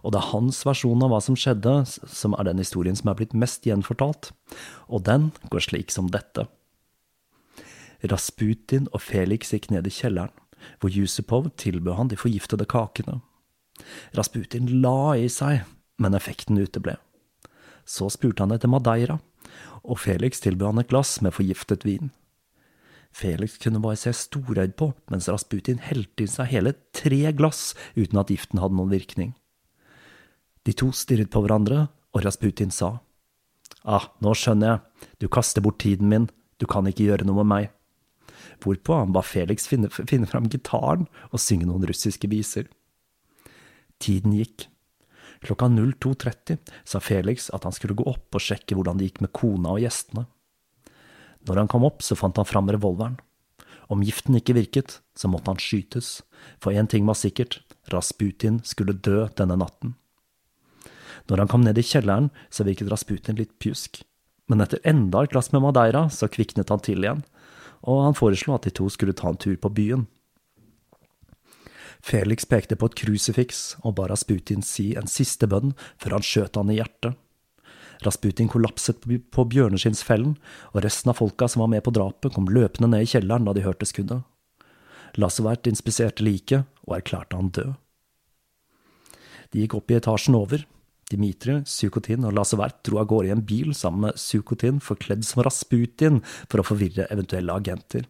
og 0.01 0.13
det 0.13 0.21
er 0.21 0.31
hans 0.31 0.63
versjon 0.65 1.03
av 1.05 1.13
hva 1.13 1.21
som 1.23 1.37
skjedde, 1.37 1.75
som 1.87 2.35
er 2.37 2.49
den 2.49 2.61
historien 2.61 2.97
som 2.97 3.11
er 3.11 3.17
blitt 3.19 3.37
mest 3.37 3.65
gjenfortalt, 3.67 4.31
og 4.89 5.05
den 5.05 5.31
går 5.53 5.67
slik 5.67 5.93
som 5.93 6.09
dette. 6.13 6.47
Rasputin 8.07 8.89
og 8.93 9.01
Felix 9.05 9.53
gikk 9.53 9.71
ned 9.73 9.87
i 9.89 9.93
kjelleren, 9.93 10.33
hvor 10.81 10.93
Jusupov 10.93 11.51
tilbød 11.61 11.97
han 11.97 12.11
de 12.11 12.19
forgiftede 12.19 12.65
kakene. 12.69 13.19
Rasputin 14.17 14.69
la 14.81 15.13
i 15.17 15.27
seg 15.29 15.61
men 15.97 16.13
effekten 16.13 16.57
uteble. 16.57 16.97
Så 17.85 18.09
spurte 18.13 18.43
han 18.43 18.53
etter 18.53 18.69
Madeira, 18.71 19.19
og 19.83 19.99
Felix 20.03 20.41
tilbød 20.43 20.71
han 20.71 20.83
et 20.83 20.91
glass 20.91 21.17
med 21.23 21.35
forgiftet 21.35 21.85
vin. 21.87 22.11
Felix 23.15 23.57
kunne 23.61 23.81
bare 23.81 23.99
se 23.99 24.13
storøyd 24.13 24.75
på 24.79 24.91
mens 25.11 25.29
Rasputin 25.31 25.81
helte 25.83 26.25
i 26.25 26.31
seg 26.31 26.51
hele 26.51 26.75
tre 26.95 27.31
glass 27.37 27.73
uten 27.95 28.19
at 28.21 28.31
giften 28.33 28.61
hadde 28.61 28.77
noen 28.77 28.93
virkning. 28.93 29.33
De 30.67 30.75
to 30.75 30.91
stirret 30.91 31.31
på 31.31 31.41
hverandre, 31.43 31.87
og 32.11 32.23
Rasputin 32.25 32.73
sa, 32.73 32.97
Ah, 33.87 34.09
nå 34.19 34.33
skjønner 34.35 34.67
jeg, 34.67 35.07
du 35.23 35.27
kaster 35.31 35.63
bort 35.63 35.79
tiden 35.79 36.09
min, 36.11 36.27
du 36.59 36.65
kan 36.67 36.87
ikke 36.89 37.07
gjøre 37.07 37.27
noe 37.27 37.39
med 37.43 37.51
meg. 37.51 37.69
Hvorpå 38.63 38.97
han 38.97 39.13
ba 39.15 39.23
Felix 39.23 39.67
finne, 39.69 39.89
finne 39.89 40.27
fram 40.29 40.49
gitaren 40.51 41.05
og 41.29 41.41
synge 41.41 41.67
noen 41.69 41.85
russiske 41.87 42.29
viser. 42.31 42.67
Tiden 44.03 44.35
gikk. 44.35 44.67
Klokka 45.45 45.69
02.30 45.69 46.57
sa 46.87 47.01
Felix 47.03 47.51
at 47.53 47.67
han 47.67 47.75
skulle 47.75 47.97
gå 47.97 48.07
opp 48.09 48.35
og 48.35 48.43
sjekke 48.43 48.75
hvordan 48.77 48.99
det 48.99 49.11
gikk 49.11 49.21
med 49.25 49.33
kona 49.37 49.75
og 49.75 49.83
gjestene. 49.83 50.25
Når 51.47 51.63
han 51.63 51.71
kom 51.71 51.85
opp, 51.87 52.03
så 52.03 52.17
fant 52.19 52.37
han 52.37 52.47
fram 52.47 52.69
revolveren. 52.71 53.17
Om 53.87 54.03
giften 54.03 54.35
ikke 54.35 54.57
virket, 54.57 54.99
så 55.15 55.29
måtte 55.31 55.53
han 55.53 55.61
skytes, 55.63 56.21
for 56.59 56.75
én 56.75 56.89
ting 56.91 57.07
var 57.07 57.15
sikkert, 57.15 57.61
Rasputin 57.93 58.59
skulle 58.67 58.97
dø 58.99 59.29
denne 59.39 59.55
natten. 59.55 59.95
Når 61.31 61.43
han 61.43 61.51
kom 61.51 61.63
ned 61.63 61.79
i 61.79 61.85
kjelleren, 61.87 62.29
så 62.51 62.67
virket 62.67 62.91
Rasputin 62.91 63.39
litt 63.39 63.55
pjusk, 63.63 64.01
men 64.51 64.63
etter 64.63 64.83
enda 64.87 65.23
et 65.23 65.31
glass 65.31 65.53
med 65.53 65.63
Madeira, 65.63 66.07
så 66.11 66.27
kviknet 66.31 66.71
han 66.71 66.83
til 66.83 67.03
igjen, 67.03 67.23
og 67.87 68.03
han 68.03 68.17
foreslo 68.17 68.55
at 68.55 68.67
de 68.67 68.75
to 68.75 68.87
skulle 68.91 69.15
ta 69.15 69.31
en 69.31 69.39
tur 69.39 69.55
på 69.59 69.71
byen. 69.71 70.07
Felix 72.03 72.45
pekte 72.45 72.77
på 72.79 72.89
et 72.89 72.97
krusifiks 72.99 73.61
og 73.81 73.95
ba 73.97 74.07
Rasputin 74.11 74.61
si 74.63 74.91
en 74.99 75.09
siste 75.11 75.47
bønn 75.49 75.73
før 75.99 76.17
han 76.17 76.25
skjøt 76.25 76.59
han 76.59 76.71
i 76.71 76.77
hjertet. 76.77 77.17
Rasputin 78.05 78.49
kollapset 78.51 79.05
på 79.05 79.45
bjørneskinnsfellen, 79.51 80.35
og 80.73 80.83
resten 80.85 81.11
av 81.11 81.19
folka 81.19 81.47
som 81.49 81.63
var 81.63 81.71
med 81.73 81.83
på 81.85 81.93
drapet, 81.95 82.33
kom 82.35 82.49
løpende 82.51 82.91
ned 82.91 83.05
i 83.05 83.11
kjelleren 83.13 83.47
da 83.47 83.55
de 83.57 83.65
hørte 83.65 83.87
skuddet. 83.89 84.25
Lasovert 85.17 85.67
inspiserte 85.69 86.25
liket 86.25 86.67
og 86.85 86.97
erklærte 86.99 87.37
han 87.39 87.53
død. 87.53 87.75
De 89.53 89.63
gikk 89.63 89.77
opp 89.79 89.91
i 89.91 89.97
etasjen 89.97 90.35
over. 90.37 90.65
Dimitri, 91.07 91.61
Sukotin 91.63 92.25
og 92.27 92.35
Lasovert 92.35 92.81
dro 92.83 92.99
av 92.99 93.07
gårde 93.07 93.29
i 93.29 93.33
en 93.33 93.45
bil 93.47 93.71
sammen 93.77 94.09
med 94.09 94.19
Sukotin 94.19 94.81
forkledd 94.83 95.23
som 95.25 95.45
Rasputin 95.47 96.19
for 96.51 96.59
å 96.59 96.67
forvirre 96.67 97.07
eventuelle 97.13 97.55
agenter. 97.55 98.09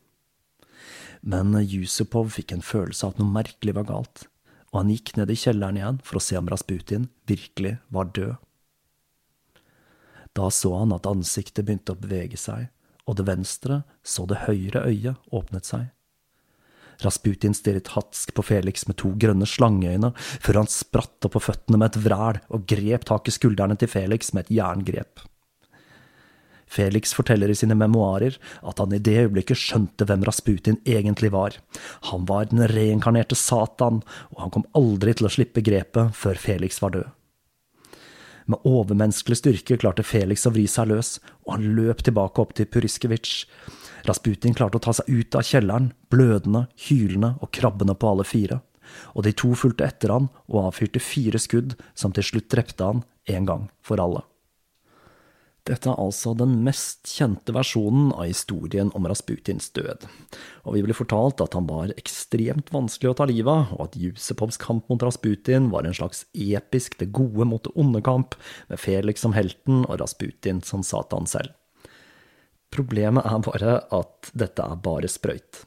Men 1.22 1.54
Yusupov 1.62 2.34
fikk 2.34 2.56
en 2.56 2.66
følelse 2.66 3.06
av 3.06 3.14
at 3.14 3.22
noe 3.22 3.36
merkelig 3.36 3.76
var 3.78 3.88
galt, 3.90 4.26
og 4.72 4.82
han 4.82 4.92
gikk 4.94 5.14
ned 5.18 5.32
i 5.34 5.38
kjelleren 5.38 5.78
igjen 5.80 6.02
for 6.06 6.18
å 6.18 6.24
se 6.24 6.38
om 6.40 6.50
Rasputin 6.50 7.08
virkelig 7.30 7.78
var 7.94 8.10
død. 8.18 8.36
Da 10.38 10.52
så 10.54 10.76
han 10.78 10.94
at 10.94 11.10
ansiktet 11.10 11.66
begynte 11.66 11.96
å 11.96 12.00
bevege 12.00 12.38
seg, 12.38 12.68
og 13.08 13.18
det 13.18 13.28
venstre, 13.30 13.82
så 14.06 14.28
det 14.30 14.44
høyre 14.46 14.86
øyet, 14.86 15.22
åpnet 15.34 15.66
seg. 15.66 15.88
Rasputin 17.02 17.54
stirret 17.54 17.92
hatsk 17.94 18.34
på 18.34 18.46
Felix 18.46 18.88
med 18.90 18.98
to 19.02 19.12
grønne 19.22 19.46
slangeøyne, 19.50 20.12
før 20.18 20.62
han 20.64 20.70
spratt 20.72 21.28
opp 21.28 21.36
på 21.38 21.44
føttene 21.50 21.78
med 21.78 21.92
et 21.92 22.04
vræl 22.06 22.40
og 22.54 22.70
grep 22.70 23.06
tak 23.10 23.30
i 23.30 23.34
skuldrene 23.34 23.78
til 23.78 23.92
Felix 23.92 24.34
med 24.34 24.48
et 24.48 24.56
jerngrep. 24.58 25.26
Felix 26.68 27.14
forteller 27.16 27.50
i 27.50 27.56
sine 27.56 27.78
memoarer 27.80 28.36
at 28.68 28.82
han 28.82 28.92
i 28.92 29.00
det 29.00 29.16
øyeblikket 29.22 29.60
skjønte 29.62 30.08
hvem 30.10 30.26
Rasputin 30.28 30.82
egentlig 30.84 31.32
var. 31.32 31.56
Han 32.10 32.26
var 32.28 32.50
den 32.50 32.66
reinkarnerte 32.68 33.38
Satan, 33.40 34.02
og 34.36 34.42
han 34.44 34.52
kom 34.54 34.68
aldri 34.76 35.16
til 35.16 35.30
å 35.30 35.32
slippe 35.32 35.64
grepet 35.64 36.18
før 36.18 36.42
Felix 36.42 36.82
var 36.84 36.98
død. 36.98 37.17
Med 38.48 38.64
overmenneskelig 38.64 39.42
styrke 39.42 39.78
klarte 39.82 40.06
Felix 40.08 40.46
å 40.48 40.54
vri 40.56 40.64
seg 40.72 40.88
løs, 40.94 41.18
og 41.44 41.58
han 41.58 41.68
løp 41.76 42.04
tilbake 42.08 42.40
opp 42.40 42.54
til 42.56 42.70
Puriskevic. 42.72 43.44
Rasputin 44.08 44.56
klarte 44.56 44.80
å 44.80 44.84
ta 44.84 44.94
seg 44.96 45.10
ut 45.12 45.36
av 45.36 45.44
kjelleren, 45.44 45.92
blødende, 46.12 46.68
hylende 46.88 47.34
og 47.44 47.52
krabbende 47.52 47.98
på 48.00 48.14
alle 48.14 48.28
fire. 48.28 48.62
Og 49.20 49.28
de 49.28 49.36
to 49.36 49.52
fulgte 49.60 49.84
etter 49.84 50.16
han 50.16 50.30
og 50.48 50.70
avfyrte 50.70 51.04
fire 51.04 51.42
skudd, 51.44 51.76
som 51.92 52.16
til 52.16 52.24
slutt 52.24 52.48
drepte 52.54 52.88
han 52.88 53.04
en 53.28 53.50
gang 53.52 53.68
for 53.84 54.00
alle. 54.00 54.24
Dette 55.68 55.90
er 55.92 56.00
altså 56.00 56.32
den 56.38 56.54
mest 56.64 57.10
kjente 57.12 57.52
versjonen 57.52 58.14
av 58.16 58.30
historien 58.30 58.88
om 58.96 59.08
Rasputins 59.10 59.68
død, 59.76 60.06
og 60.64 60.78
vi 60.78 60.84
blir 60.86 60.96
fortalt 60.96 61.44
at 61.44 61.58
han 61.58 61.68
var 61.68 61.92
ekstremt 62.00 62.72
vanskelig 62.72 63.12
å 63.12 63.18
ta 63.20 63.28
livet 63.28 63.52
av, 63.52 63.74
og 63.76 63.90
at 63.90 63.98
Jusepovs 64.00 64.60
kamp 64.64 64.88
mot 64.88 65.04
Rasputin 65.04 65.68
var 65.74 65.84
en 65.84 65.98
slags 65.98 66.24
episk 66.32 66.96
det 67.02 67.10
gode 67.16 67.50
mot 67.50 67.66
det 67.68 67.74
onde-kamp, 67.76 68.38
med 68.72 68.80
Felix 68.80 69.26
som 69.26 69.36
helten 69.36 69.84
og 69.90 70.00
Rasputin 70.00 70.64
som 70.64 70.86
Satan 70.88 71.28
selv. 71.28 71.52
Problemet 72.72 73.28
er 73.28 73.44
bare 73.44 73.76
at 73.96 74.32
dette 74.40 74.64
er 74.64 74.80
bare 74.88 75.12
sprøyt. 75.12 75.66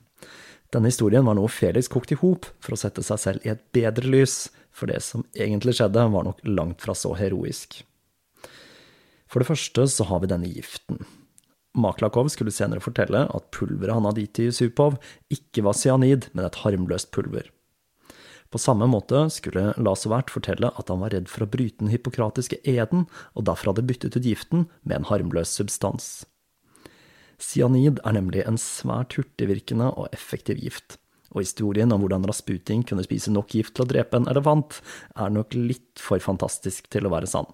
Denne 0.73 0.89
historien 0.89 1.27
var 1.27 1.37
noe 1.37 1.53
Felix 1.53 1.93
kokte 1.93 2.17
i 2.17 2.21
hop 2.23 2.49
for 2.63 2.73
å 2.73 2.81
sette 2.81 3.05
seg 3.05 3.21
selv 3.21 3.45
i 3.45 3.53
et 3.53 3.63
bedre 3.77 4.09
lys, 4.09 4.47
for 4.73 4.89
det 4.89 5.03
som 5.05 5.27
egentlig 5.37 5.77
skjedde, 5.77 6.09
var 6.09 6.25
nok 6.25 6.41
langt 6.49 6.81
fra 6.81 6.97
så 6.97 7.13
heroisk. 7.19 7.83
For 9.31 9.43
det 9.43 9.51
første 9.53 9.87
så 9.87 10.07
har 10.11 10.23
vi 10.23 10.31
denne 10.33 10.51
giften. 10.51 11.05
Maklakov 11.79 12.33
skulle 12.35 12.51
senere 12.51 12.83
fortelle 12.83 13.29
at 13.31 13.51
pulveret 13.55 13.95
han 13.95 14.09
hadde 14.09 14.25
gitt 14.25 14.35
til 14.41 14.51
Yusupov, 14.51 14.99
ikke 15.31 15.63
var 15.63 15.79
cyanid, 15.79 16.27
men 16.35 16.49
et 16.49 16.59
harmløst 16.65 17.13
pulver. 17.15 17.47
På 18.51 18.59
samme 18.59 18.89
måte 18.91 19.29
skulle 19.31 19.69
Lasovert 19.79 20.33
fortelle 20.35 20.73
at 20.75 20.89
han 20.91 20.99
var 21.05 21.15
redd 21.15 21.29
for 21.31 21.47
å 21.47 21.51
bryte 21.51 21.85
den 21.85 21.93
hippokratiske 21.93 22.59
eden, 22.67 23.05
og 23.39 23.47
derfor 23.47 23.71
hadde 23.71 23.87
byttet 23.87 24.19
ut 24.19 24.27
giften 24.27 24.67
med 24.83 24.99
en 24.99 25.07
harmløs 25.13 25.53
substans. 25.55 26.11
Cyanid 27.41 28.03
er 28.03 28.19
nemlig 28.19 28.43
en 28.45 28.59
svært 28.61 29.15
hurtigvirkende 29.17 29.93
og 29.95 30.11
effektiv 30.17 30.59
gift, 30.61 30.99
og 31.31 31.45
historien 31.45 31.95
om 31.95 32.03
hvordan 32.03 32.27
Rasputin 32.27 32.83
kunne 32.83 33.07
spise 33.07 33.31
nok 33.31 33.55
gift 33.55 33.79
til 33.79 33.87
å 33.87 33.91
drepe 33.95 34.19
en 34.19 34.29
elefant, 34.29 34.83
er 35.15 35.31
nok 35.31 35.55
litt 35.55 36.03
for 36.03 36.19
fantastisk 36.19 36.91
til 36.91 37.07
å 37.07 37.15
være 37.15 37.31
sann. 37.31 37.47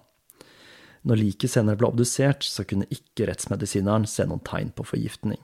Når 1.07 1.21
liket 1.21 1.53
senere 1.53 1.79
ble 1.79 1.87
obdusert, 1.87 2.43
så 2.43 2.65
kunne 2.67 2.87
ikke 2.91 3.29
rettsmedisineren 3.29 4.07
se 4.09 4.25
noen 4.27 4.43
tegn 4.43 4.73
på 4.75 4.83
forgiftning. 4.89 5.39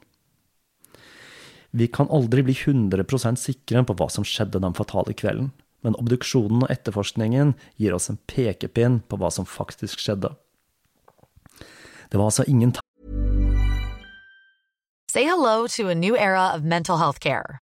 Vi 1.74 1.88
kan 1.88 2.12
aldri 2.14 2.44
bli 2.46 2.54
100% 2.54 3.40
sikre 3.40 3.82
på 3.88 3.96
hva 3.98 4.10
som 4.12 4.28
skjedde 4.28 4.62
den 4.62 4.76
fatale 4.78 5.16
kvelden, 5.18 5.54
men 5.84 5.96
obduksjonen 6.00 6.66
og 6.66 6.72
etterforskningen 6.72 7.56
gir 7.82 7.96
oss 7.96 8.12
en 8.12 8.20
pekepinn 8.30 9.02
på 9.08 9.18
hva 9.20 9.32
som 9.34 9.48
faktisk 9.48 10.04
skjedde. 10.04 10.36
Det 12.12 12.20
var 12.20 12.30
altså 12.30 12.46
ingen 12.46 12.76
care. 17.24 17.63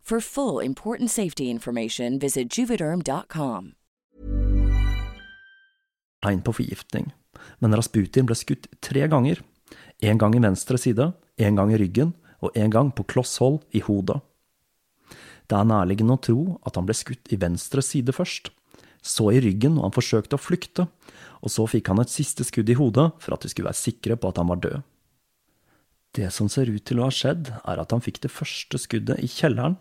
For 0.01 0.19
full 0.19 0.59
important 0.59 1.09
safety 1.09 1.49
information, 1.49 2.19
visit 2.19 2.49
juvederm.com. 2.49 3.75
tegn 6.21 6.41
på 6.45 6.53
forgiftning, 6.53 7.11
men 7.59 7.75
Rasputin 7.77 8.27
ble 8.29 8.37
skutt 8.37 8.69
tre 8.83 9.07
ganger. 9.09 9.41
En 10.01 10.19
gang 10.21 10.35
i 10.37 10.41
venstre 10.43 10.79
side, 10.81 11.11
en 11.37 11.57
gang 11.57 11.71
i 11.73 11.79
ryggen 11.81 12.13
og 12.41 12.57
en 12.57 12.73
gang 12.73 12.91
på 12.93 13.05
kloss 13.09 13.37
hold 13.41 13.61
i 13.73 13.81
hodet. 13.85 14.19
Det 15.49 15.57
er 15.57 15.67
nærliggende 15.67 16.15
å 16.15 16.21
tro 16.23 16.41
at 16.65 16.77
han 16.77 16.87
ble 16.87 16.95
skutt 16.97 17.31
i 17.33 17.39
venstre 17.41 17.83
side 17.85 18.13
først, 18.15 18.51
så 19.01 19.31
i 19.33 19.41
ryggen 19.41 19.75
når 19.75 19.89
han 19.89 19.97
forsøkte 19.97 20.37
å 20.37 20.41
flykte, 20.41 20.87
og 21.41 21.53
så 21.53 21.65
fikk 21.69 21.89
han 21.91 22.01
et 22.01 22.13
siste 22.13 22.45
skudd 22.45 22.69
i 22.69 22.77
hodet 22.77 23.09
for 23.21 23.35
at 23.35 23.43
de 23.43 23.51
skulle 23.51 23.69
være 23.69 23.81
sikre 23.81 24.17
på 24.17 24.31
at 24.31 24.41
han 24.41 24.49
var 24.51 24.61
død. 24.61 24.81
Det 26.17 26.27
som 26.33 26.49
ser 26.51 26.69
ut 26.69 26.83
til 26.85 26.99
å 26.99 27.07
ha 27.07 27.13
skjedd, 27.13 27.53
er 27.63 27.81
at 27.81 27.93
han 27.93 28.03
fikk 28.03 28.19
det 28.23 28.33
første 28.33 28.79
skuddet 28.81 29.21
i 29.23 29.29
kjelleren, 29.31 29.77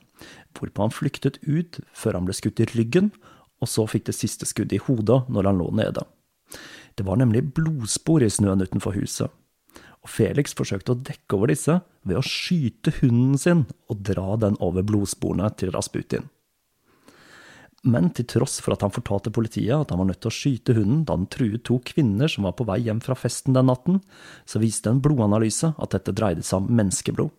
hvorpå 0.56 0.86
han 0.86 0.94
flyktet 0.94 1.38
ut 1.46 1.80
før 1.96 2.18
han 2.18 2.28
ble 2.28 2.36
skutt 2.36 2.62
i 2.62 2.68
ryggen, 2.72 3.10
og 3.60 3.68
så 3.68 3.86
fikk 3.88 4.08
det 4.08 4.16
siste 4.16 4.48
skuddet 4.48 4.78
i 4.78 4.84
hodet 4.86 5.22
når 5.28 5.50
han 5.50 5.60
lå 5.60 5.68
nede. 5.76 6.06
Det 6.96 7.06
var 7.06 7.20
nemlig 7.20 7.52
blodspor 7.56 8.24
i 8.24 8.32
snøen 8.32 8.64
utenfor 8.64 8.96
huset, 8.96 9.30
og 10.00 10.08
Felix 10.10 10.56
forsøkte 10.56 10.94
å 10.94 11.00
dekke 11.04 11.36
over 11.36 11.52
disse 11.52 11.78
ved 12.08 12.18
å 12.18 12.24
skyte 12.24 12.92
hunden 13.00 13.38
sin 13.38 13.64
og 13.92 14.04
dra 14.06 14.36
den 14.40 14.56
over 14.64 14.84
blodsporene 14.86 15.50
til 15.60 15.74
Rasputin. 15.76 16.28
Men 17.80 18.10
til 18.12 18.26
tross 18.28 18.58
for 18.60 18.74
at 18.74 18.82
han 18.84 18.92
fortalte 18.92 19.32
politiet 19.32 19.72
at 19.72 19.92
han 19.92 20.02
var 20.02 20.10
nødt 20.10 20.20
til 20.20 20.28
å 20.28 20.36
skyte 20.36 20.74
hunden 20.76 21.04
da 21.08 21.16
den 21.16 21.28
truet 21.32 21.64
to 21.64 21.78
kvinner 21.84 22.28
som 22.28 22.44
var 22.44 22.52
på 22.58 22.66
vei 22.68 22.82
hjem 22.84 23.00
fra 23.04 23.16
festen 23.16 23.56
den 23.56 23.70
natten, 23.70 24.02
så 24.44 24.60
viste 24.60 24.92
en 24.92 25.00
blodanalyse 25.00 25.72
at 25.72 25.96
dette 25.96 26.12
dreide 26.16 26.44
seg 26.44 26.60
om 26.60 26.68
menneskeblod. 26.68 27.32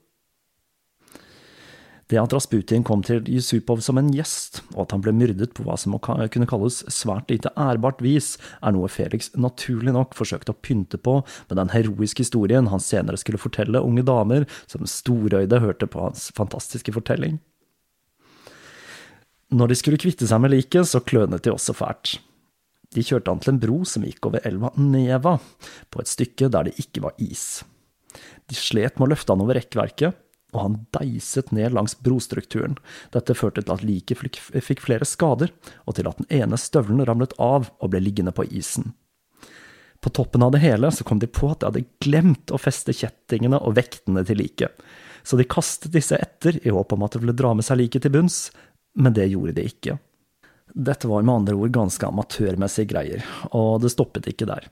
Det 2.12 2.20
at 2.20 2.34
Rasputin 2.36 2.84
kom 2.84 3.00
til 3.08 3.24
Yusupov 3.32 3.80
som 3.86 3.96
en 3.96 4.10
gjest, 4.12 4.60
og 4.74 4.82
at 4.84 4.92
han 4.92 5.04
ble 5.04 5.14
myrdet 5.16 5.54
på 5.56 5.64
hva 5.64 5.78
som 5.80 5.94
kunne 5.96 6.48
kalles 6.50 6.82
svært 6.92 7.30
lite 7.32 7.54
ærbart 7.56 8.02
vis, 8.04 8.34
er 8.60 8.74
noe 8.76 8.90
Felix 8.92 9.30
naturlig 9.40 9.94
nok 9.96 10.18
forsøkte 10.18 10.52
å 10.52 10.60
pynte 10.60 11.00
på 11.00 11.22
med 11.24 11.56
den 11.56 11.72
heroiske 11.72 12.26
historien 12.26 12.68
han 12.68 12.84
senere 12.84 13.20
skulle 13.22 13.40
fortelle 13.40 13.80
unge 13.80 14.04
damer 14.04 14.44
som 14.66 14.84
storøyde 14.84 15.62
hørte 15.64 15.88
på 15.88 16.02
hans 16.04 16.28
fantastiske 16.36 16.92
fortelling. 16.92 17.38
Når 19.56 19.72
de 19.72 19.78
skulle 19.80 20.00
kvitte 20.00 20.28
seg 20.28 20.44
med 20.44 20.52
liket, 20.52 20.90
så 20.92 21.00
klønet 21.04 21.46
de 21.46 21.54
også 21.54 21.76
fælt. 21.76 22.18
De 22.92 23.04
kjørte 23.08 23.32
han 23.32 23.40
til 23.40 23.54
en 23.54 23.62
bro 23.64 23.78
som 23.88 24.04
gikk 24.04 24.28
over 24.28 24.44
elva 24.48 24.74
Neva, 24.76 25.38
på 25.88 26.04
et 26.04 26.12
stykke 26.12 26.52
der 26.52 26.68
det 26.68 26.76
ikke 26.84 27.06
var 27.08 27.16
is. 27.24 27.64
De 28.52 28.60
slet 28.60 29.00
med 29.00 29.08
å 29.08 29.10
løfte 29.14 29.32
han 29.32 29.44
over 29.44 29.56
rekkverket, 29.56 30.20
og 30.52 30.62
han 30.62 30.80
deiset 30.98 31.52
ned 31.56 31.76
langs 31.76 31.96
brostrukturen. 32.04 32.78
Dette 33.16 33.36
førte 33.38 33.64
til 33.64 33.76
at 33.76 33.86
liket 33.86 34.20
fikk 34.20 34.84
flere 34.84 35.08
skader, 35.08 35.54
og 35.88 35.98
til 35.98 36.10
at 36.10 36.20
den 36.20 36.30
ene 36.42 36.60
støvelen 36.60 37.06
ramlet 37.08 37.36
av 37.40 37.72
og 37.80 37.94
ble 37.94 38.04
liggende 38.04 38.34
på 38.36 38.48
isen. 38.52 38.92
På 40.02 40.10
toppen 40.10 40.42
av 40.44 40.52
det 40.56 40.64
hele 40.64 40.90
så 40.92 41.06
kom 41.06 41.20
de 41.22 41.30
på 41.30 41.52
at 41.52 41.62
de 41.62 41.70
hadde 41.70 41.84
glemt 42.02 42.52
å 42.52 42.60
feste 42.60 42.94
kjettingene 42.96 43.60
og 43.62 43.76
vektene 43.78 44.24
til 44.26 44.42
liket, 44.42 44.74
så 45.24 45.38
de 45.38 45.46
kastet 45.46 45.94
disse 45.94 46.18
etter 46.18 46.58
i 46.66 46.74
håp 46.74 46.96
om 46.96 47.06
at 47.06 47.14
det 47.14 47.22
ville 47.22 47.38
dra 47.38 47.54
med 47.54 47.68
seg 47.68 47.84
liket 47.84 48.08
til 48.08 48.16
bunns, 48.16 48.48
men 48.98 49.14
det 49.14 49.30
gjorde 49.30 49.54
de 49.60 49.68
ikke. 49.70 50.00
Dette 50.74 51.08
var 51.08 51.22
med 51.22 51.44
andre 51.44 51.58
ord 51.60 51.74
ganske 51.76 52.08
amatørmessige 52.08 52.90
greier, 52.90 53.26
og 53.52 53.84
det 53.84 53.92
stoppet 53.94 54.30
ikke 54.32 54.50
der. 54.50 54.66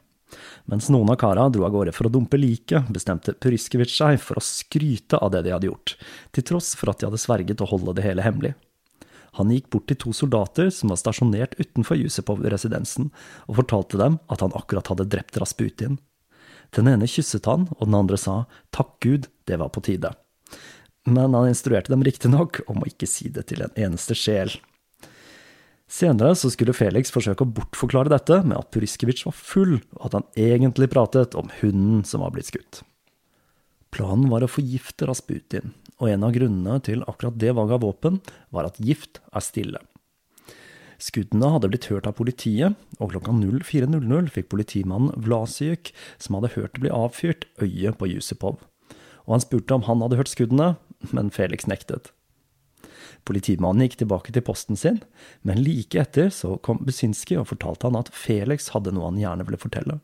Mens 0.69 0.89
noen 0.93 1.09
av 1.09 1.17
kara 1.21 1.47
dro 1.49 1.65
av 1.65 1.73
gårde 1.73 1.93
for 1.95 2.07
å 2.07 2.13
dumpe 2.13 2.37
liket, 2.39 2.89
bestemte 2.93 3.33
Puriskevic 3.33 3.91
seg 3.93 4.19
for 4.21 4.39
å 4.39 4.45
skryte 4.45 5.17
av 5.17 5.33
det 5.33 5.43
de 5.47 5.53
hadde 5.55 5.69
gjort, 5.69 5.95
til 6.35 6.45
tross 6.51 6.73
for 6.77 6.91
at 6.91 7.01
de 7.01 7.09
hadde 7.09 7.21
sverget 7.21 7.63
å 7.65 7.69
holde 7.69 7.95
det 7.97 8.05
hele 8.05 8.25
hemmelig. 8.25 8.53
Han 9.37 9.51
gikk 9.53 9.69
bort 9.73 9.89
til 9.89 9.99
to 10.01 10.13
soldater 10.15 10.71
som 10.73 10.93
var 10.93 10.99
stasjonert 11.01 11.53
utenfor 11.61 11.99
Jusepov-residensen, 11.99 13.11
og 13.47 13.59
fortalte 13.61 14.01
dem 14.01 14.17
at 14.29 14.41
han 14.45 14.55
akkurat 14.57 14.89
hadde 14.89 15.09
drept 15.09 15.37
Rasputin. 15.41 15.99
Den 16.75 16.89
ene 16.89 17.09
kysset 17.09 17.49
han, 17.49 17.69
og 17.77 17.85
den 17.87 17.97
andre 17.97 18.17
sa 18.21 18.43
takk 18.75 18.97
Gud, 19.05 19.29
det 19.49 19.61
var 19.61 19.73
på 19.73 19.85
tide 19.85 20.13
men 21.09 21.33
han 21.33 21.47
instruerte 21.47 21.91
dem 21.91 22.03
riktignok 22.03 22.61
om 22.67 22.81
å 22.81 22.89
ikke 22.89 23.07
si 23.09 23.29
det 23.33 23.47
til 23.49 23.63
en 23.65 23.75
eneste 23.79 24.17
sjel. 24.17 24.51
Senere 25.89 26.35
så 26.37 26.51
skulle 26.53 26.75
Felix 26.77 27.09
forsøke 27.09 27.41
å 27.45 27.49
bortforklare 27.49 28.11
dette 28.13 28.43
med 28.45 28.59
at 28.59 28.69
Puriskevitsj 28.73 29.25
var 29.25 29.35
full, 29.35 29.79
og 29.97 30.03
at 30.05 30.19
han 30.19 30.27
egentlig 30.37 30.91
pratet 30.93 31.33
om 31.39 31.49
hunden 31.59 32.03
som 32.05 32.21
var 32.21 32.35
blitt 32.35 32.51
skutt. 32.51 32.83
Planen 33.89 34.27
var 34.29 34.45
å 34.45 34.51
forgifte 34.51 35.07
Rasputin, 35.09 35.73
og 35.97 36.11
en 36.11 36.25
av 36.27 36.35
grunnene 36.35 36.77
til 36.85 37.01
akkurat 37.09 37.39
det 37.41 37.55
valget 37.57 37.79
av 37.79 37.87
våpen 37.87 38.19
var 38.53 38.69
at 38.69 38.77
gift 38.77 39.17
er 39.33 39.41
stille. 39.43 39.81
Skuddene 40.99 41.49
hadde 41.55 41.71
blitt 41.71 41.87
hørt 41.89 42.05
av 42.09 42.17
politiet, 42.19 42.75
og 42.99 43.15
klokka 43.15 43.33
04.00 43.33 44.29
fikk 44.35 44.49
politimannen 44.51 45.15
Vlasiuk, 45.25 45.93
som 46.19 46.37
hadde 46.37 46.53
hørt 46.57 46.75
det 46.75 46.83
bli 46.85 46.93
avfyrt, 46.93 47.47
øye 47.63 47.95
på 47.95 48.11
Jusupov. 48.11 48.59
Og 49.25 49.37
han 49.37 49.45
spurte 49.45 49.73
om 49.73 49.87
han 49.87 50.03
hadde 50.05 50.19
hørt 50.19 50.31
skuddene, 50.31 50.73
men 51.15 51.33
Felix 51.33 51.65
nektet. 51.71 52.11
Politimannen 53.29 53.85
gikk 53.85 53.99
tilbake 53.99 54.33
til 54.33 54.41
posten 54.41 54.79
sin, 54.79 55.03
men 55.45 55.61
like 55.61 55.99
etter 56.01 56.31
så 56.33 56.55
kom 56.65 56.79
Businski 56.81 57.35
og 57.37 57.51
fortalte 57.51 57.85
han 57.85 57.99
at 57.99 58.09
Felix 58.15 58.71
hadde 58.73 58.95
noe 58.95 59.11
han 59.11 59.19
gjerne 59.21 59.45
ville 59.45 59.59
fortelle. 59.61 59.99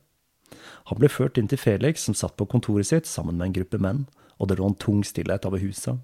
Han 0.92 1.00
ble 1.02 1.10
ført 1.10 1.40
inn 1.42 1.50
til 1.50 1.58
Felix, 1.58 2.06
som 2.06 2.14
satt 2.14 2.36
på 2.38 2.46
kontoret 2.52 2.92
sitt 2.92 3.10
sammen 3.10 3.40
med 3.40 3.48
en 3.48 3.56
gruppe 3.58 3.82
menn, 3.82 4.04
og 4.38 4.52
det 4.52 4.60
lå 4.60 4.70
en 4.70 4.78
tung 4.78 5.02
stillhet 5.08 5.48
over 5.50 5.64
huset. 5.64 5.98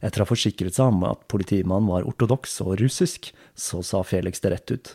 Etter 0.00 0.22
å 0.22 0.24
ha 0.24 0.30
forsikret 0.30 0.78
seg 0.78 0.94
om 0.94 1.02
at 1.10 1.26
politimannen 1.32 1.90
var 1.90 2.06
ortodoks 2.08 2.60
og 2.62 2.78
russisk, 2.80 3.32
så 3.58 3.82
sa 3.84 4.04
Felix 4.06 4.40
det 4.44 4.54
rett 4.54 4.70
ut. 4.72 4.94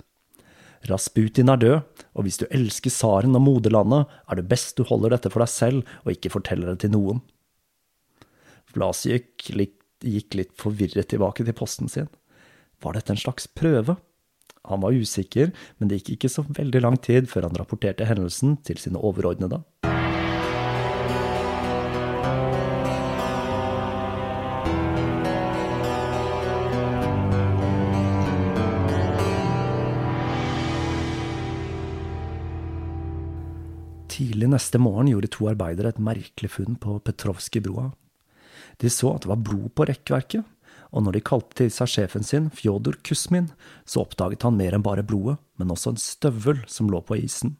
Rasputin 0.87 1.51
er 1.51 1.59
død, 1.59 2.03
og 2.15 2.25
hvis 2.25 2.39
du 2.39 2.47
elsker 2.47 2.93
tsaren 2.93 3.35
og 3.35 3.43
moderlandet, 3.43 4.07
er 4.31 4.39
det 4.39 4.47
best 4.47 4.77
du 4.79 4.85
holder 4.87 5.17
dette 5.17 5.33
for 5.33 5.43
deg 5.43 5.51
selv 5.51 5.95
og 6.05 6.13
ikke 6.13 6.31
forteller 6.37 6.71
det 6.71 6.85
til 6.85 6.95
noen. 6.95 7.21
Vlasik 8.75 9.51
gikk 10.03 10.35
litt 10.39 10.53
forvirret 10.59 11.09
tilbake 11.11 11.45
til 11.45 11.55
posten 11.55 11.91
sin. 11.91 12.09
Var 12.83 12.97
dette 12.97 13.15
en 13.15 13.21
slags 13.21 13.47
prøve? 13.47 13.97
Han 14.65 14.81
var 14.81 14.97
usikker, 14.97 15.51
men 15.77 15.89
det 15.89 16.01
gikk 16.01 16.15
ikke 16.17 16.33
så 16.33 16.45
veldig 16.49 16.81
lang 16.81 16.97
tid 17.01 17.29
før 17.29 17.49
han 17.49 17.59
rapporterte 17.59 18.07
hendelsen 18.09 18.57
til 18.65 18.81
sine 18.81 19.01
overordnede. 19.01 19.61
Tidlig 34.15 34.47
neste 34.47 34.79
morgen 34.79 35.09
gjorde 35.11 35.27
to 35.33 35.49
arbeidere 35.51 35.91
et 35.91 35.99
merkelig 35.99 36.49
funn 36.53 36.77
på 36.79 37.01
Petrovskij-broa. 37.03 37.89
De 38.81 38.91
så 38.91 39.13
at 39.15 39.25
det 39.25 39.31
var 39.31 39.43
blod 39.45 39.71
på 39.75 39.87
rekkverket, 39.89 40.43
og 40.95 41.03
når 41.03 41.17
de 41.17 41.25
kalte 41.27 41.57
til 41.59 41.71
seg 41.73 41.91
sjefen 41.91 42.23
sin, 42.23 42.47
Fjodor 42.55 42.97
Kusmin, 43.03 43.49
så 43.87 44.05
oppdaget 44.05 44.45
han 44.47 44.55
mer 44.55 44.75
enn 44.75 44.85
bare 44.85 45.03
blodet, 45.03 45.37
men 45.59 45.71
også 45.73 45.93
en 45.93 46.01
støvel 46.01 46.61
som 46.71 46.91
lå 46.91 47.01
på 47.03 47.17
isen. 47.19 47.57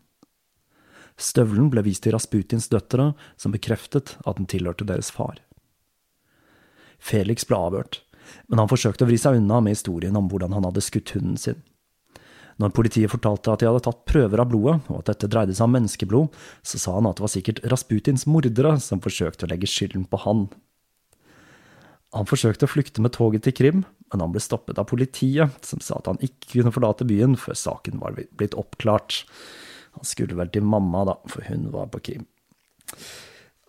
Støvelen 1.20 1.70
ble 1.72 1.84
vist 1.86 2.04
til 2.04 2.16
Rasputins 2.16 2.68
døtre, 2.72 3.14
som 3.40 3.54
bekreftet 3.56 4.18
at 4.24 4.40
den 4.40 4.48
tilhørte 4.52 4.88
deres 4.88 5.12
far. 5.16 5.40
Felix 7.00 7.48
ble 7.48 7.60
avhørt, 7.60 8.02
men 8.50 8.60
han 8.60 8.72
forsøkte 8.72 9.06
å 9.06 9.10
vri 9.10 9.20
seg 9.22 9.40
unna 9.40 9.62
med 9.64 9.78
historien 9.78 10.16
om 10.18 10.28
hvordan 10.32 10.56
han 10.56 10.68
hadde 10.68 10.84
skutt 10.84 11.16
hunden 11.16 11.40
sin. 11.40 11.62
Når 12.62 12.72
politiet 12.72 13.12
fortalte 13.12 13.52
at 13.52 13.62
de 13.62 13.68
hadde 13.68 13.84
tatt 13.84 14.06
prøver 14.08 14.40
av 14.40 14.48
blodet, 14.52 14.78
og 14.88 15.02
at 15.02 15.10
dette 15.12 15.28
dreide 15.32 15.56
seg 15.56 15.68
om 15.68 15.74
menneskeblod, 15.76 16.38
så 16.64 16.80
sa 16.80 16.94
han 16.98 17.10
at 17.10 17.20
det 17.20 17.26
var 17.26 17.34
sikkert 17.34 17.64
Rasputins 17.72 18.24
mordere 18.32 18.78
som 18.84 19.04
forsøkte 19.04 19.48
å 19.48 19.52
legge 19.52 19.68
skylden 19.68 20.06
på 20.08 20.22
han. 20.24 20.46
Han 22.16 22.28
forsøkte 22.30 22.68
å 22.68 22.72
flykte 22.72 23.04
med 23.04 23.14
toget 23.16 23.44
til 23.44 23.56
Krim, 23.56 23.84
men 24.12 24.24
han 24.24 24.32
ble 24.32 24.40
stoppet 24.44 24.80
av 24.80 24.88
politiet, 24.88 25.52
som 25.66 25.82
sa 25.84 26.00
at 26.00 26.08
han 26.08 26.22
ikke 26.24 26.54
kunne 26.54 26.72
forlate 26.72 27.08
byen 27.08 27.36
før 27.40 27.58
saken 27.60 28.00
var 28.00 28.16
blitt 28.16 28.56
oppklart. 28.56 29.24
Han 30.00 30.08
skulle 30.08 30.38
vel 30.38 30.52
til 30.54 30.64
mamma, 30.64 31.04
da, 31.10 31.18
for 31.32 31.44
hun 31.50 31.68
var 31.74 31.90
på 31.92 32.04
Krim. 32.08 32.28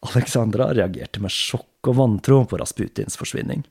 Alexandra 0.06 0.68
reagerte 0.76 1.22
med 1.24 1.34
sjokk 1.34 1.90
og 1.90 1.98
vantro 1.98 2.44
på 2.46 2.60
Rasputins 2.60 3.18
forsvinning. 3.18 3.64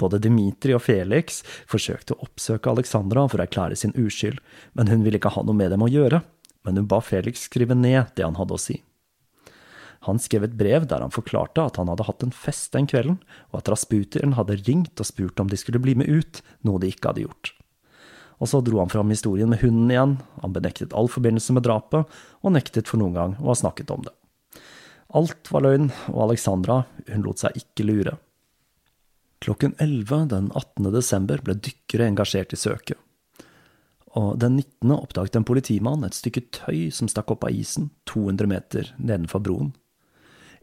Både 0.00 0.18
Dimitri 0.22 0.72
og 0.74 0.82
Felix 0.86 1.42
forsøkte 1.70 2.16
å 2.16 2.24
oppsøke 2.26 2.72
Alexandra 2.72 3.26
for 3.28 3.38
å 3.38 3.44
erklære 3.44 3.76
sin 3.78 3.94
uskyld, 3.98 4.40
men 4.72 4.90
hun 4.90 5.04
ville 5.04 5.20
ikke 5.20 5.34
ha 5.36 5.44
noe 5.44 5.58
med 5.58 5.74
dem 5.74 5.84
å 5.84 5.90
gjøre, 5.90 6.22
men 6.64 6.80
hun 6.80 6.88
ba 6.90 7.02
Felix 7.04 7.44
skrive 7.50 7.76
ned 7.78 8.14
det 8.16 8.24
han 8.24 8.40
hadde 8.40 8.56
å 8.56 8.60
si. 8.60 8.80
Han 10.04 10.20
skrev 10.20 10.44
et 10.46 10.56
brev 10.58 10.86
der 10.90 11.00
han 11.04 11.12
forklarte 11.14 11.64
at 11.64 11.78
han 11.80 11.88
hadde 11.88 12.06
hatt 12.06 12.24
en 12.26 12.34
fest 12.34 12.72
den 12.76 12.88
kvelden, 12.90 13.18
og 13.52 13.62
at 13.62 13.70
Rasputin 13.72 14.36
hadde 14.38 14.60
ringt 14.66 15.00
og 15.00 15.08
spurt 15.08 15.40
om 15.40 15.48
de 15.50 15.58
skulle 15.60 15.80
bli 15.82 15.96
med 15.98 16.10
ut, 16.10 16.42
noe 16.66 16.82
de 16.82 16.90
ikke 16.92 17.12
hadde 17.12 17.24
gjort. 17.24 17.54
Og 18.42 18.50
så 18.50 18.60
dro 18.64 18.80
han 18.82 18.92
fram 18.92 19.12
historien 19.14 19.48
med 19.48 19.62
hunden 19.62 19.92
igjen, 19.92 20.18
han 20.42 20.52
benektet 20.52 20.92
all 20.96 21.08
forbindelse 21.08 21.54
med 21.56 21.64
drapet, 21.64 22.10
og 22.44 22.54
nektet 22.56 22.90
for 22.90 23.00
noen 23.00 23.16
gang 23.16 23.36
å 23.40 23.52
ha 23.52 23.56
snakket 23.56 23.92
om 23.94 24.04
det. 24.04 24.12
Alt 25.14 25.48
var 25.54 25.64
løgn, 25.64 25.92
og 26.10 26.20
Alexandra, 26.26 26.82
hun 27.08 27.24
lot 27.24 27.40
seg 27.40 27.56
ikke 27.60 27.86
lure. 27.86 28.16
Klokken 29.44 29.76
11 29.78 30.28
den 30.32 30.50
18. 30.50 30.90
desember 30.94 31.42
ble 31.44 31.56
dykkere 31.60 32.08
engasjert 32.10 32.54
i 32.56 32.58
søket. 32.58 32.98
Og 34.14 34.38
den 34.38 34.56
19. 34.60 34.92
oppdaget 34.94 35.36
en 35.38 35.46
politimann 35.46 36.06
et 36.06 36.16
stykke 36.16 36.44
tøy 36.54 36.88
som 36.94 37.10
stakk 37.10 37.32
opp 37.34 37.46
av 37.46 37.54
isen, 37.54 37.90
200 38.10 38.50
meter 38.50 38.92
nedenfor 38.96 39.42
broen. 39.42 39.72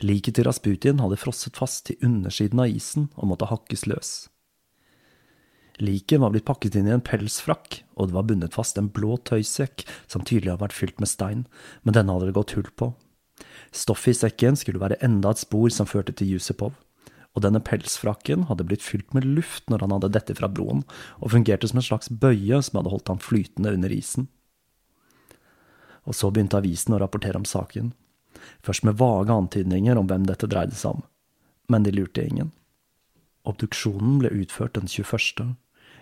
Liket 0.02 0.38
til 0.38 0.48
Rasputin 0.48 1.02
hadde 1.02 1.20
frosset 1.22 1.58
fast 1.60 1.86
til 1.88 2.00
undersiden 2.06 2.62
av 2.64 2.74
isen 2.74 3.10
og 3.16 3.32
måtte 3.32 3.50
hakkes 3.52 3.86
løs. 3.90 4.12
Liket 5.82 6.22
var 6.22 6.34
blitt 6.34 6.46
pakket 6.46 6.76
inn 6.78 6.90
i 6.90 6.94
en 6.94 7.06
pelsfrakk, 7.06 7.82
og 7.98 8.10
det 8.10 8.18
var 8.18 8.26
bundet 8.30 8.54
fast 8.54 8.78
en 8.78 8.90
blå 8.94 9.18
tøysekk 9.26 9.86
som 10.10 10.26
tydelig 10.26 10.52
hadde 10.52 10.66
vært 10.66 10.78
fylt 10.78 11.02
med 11.02 11.10
stein, 11.10 11.46
men 11.82 11.98
denne 11.98 12.14
hadde 12.14 12.30
det 12.30 12.38
gått 12.38 12.54
hull 12.58 12.70
på. 12.78 12.92
Stoffet 13.74 14.14
i 14.14 14.20
sekken 14.20 14.58
skulle 14.60 14.82
være 14.82 15.00
enda 15.06 15.32
et 15.34 15.42
spor 15.42 15.70
som 15.74 15.90
førte 15.90 16.14
til 16.18 16.36
Jusupov 16.36 16.76
og 17.32 17.46
denne 17.46 17.62
pelsfrakken 17.64 18.48
hadde 18.50 18.66
blitt 18.68 18.84
fylt 18.84 19.16
med 19.16 19.26
luft 19.28 19.70
når 19.72 19.86
han 19.86 19.96
hadde 19.96 20.12
dette 20.18 20.36
fra 20.36 20.50
broen, 20.52 20.84
og 21.24 21.32
fungerte 21.32 21.70
som 21.70 21.80
en 21.80 21.88
slags 21.88 22.12
bøye 22.12 22.60
som 22.60 22.80
hadde 22.80 22.92
holdt 22.92 23.12
ham 23.12 23.22
flytende 23.24 23.72
under 23.78 23.94
isen. 23.96 24.28
Og 26.04 26.18
så 26.18 26.32
begynte 26.32 26.60
avisen 26.60 26.96
å 26.96 27.00
rapportere 27.00 27.40
om 27.40 27.48
saken, 27.48 27.94
først 28.66 28.86
med 28.88 29.00
vage 29.02 29.34
antydninger 29.34 30.00
om 30.00 30.10
hvem 30.10 30.28
dette 30.30 30.50
dreide 30.50 30.78
seg 30.78 30.98
om, 30.98 31.04
men 31.72 31.88
de 31.88 31.94
lurte 31.96 32.26
ingen. 32.26 32.52
Obduksjonen 33.48 34.20
ble 34.22 34.32
utført 34.44 34.78
den 34.78 34.90
21. 34.92 35.56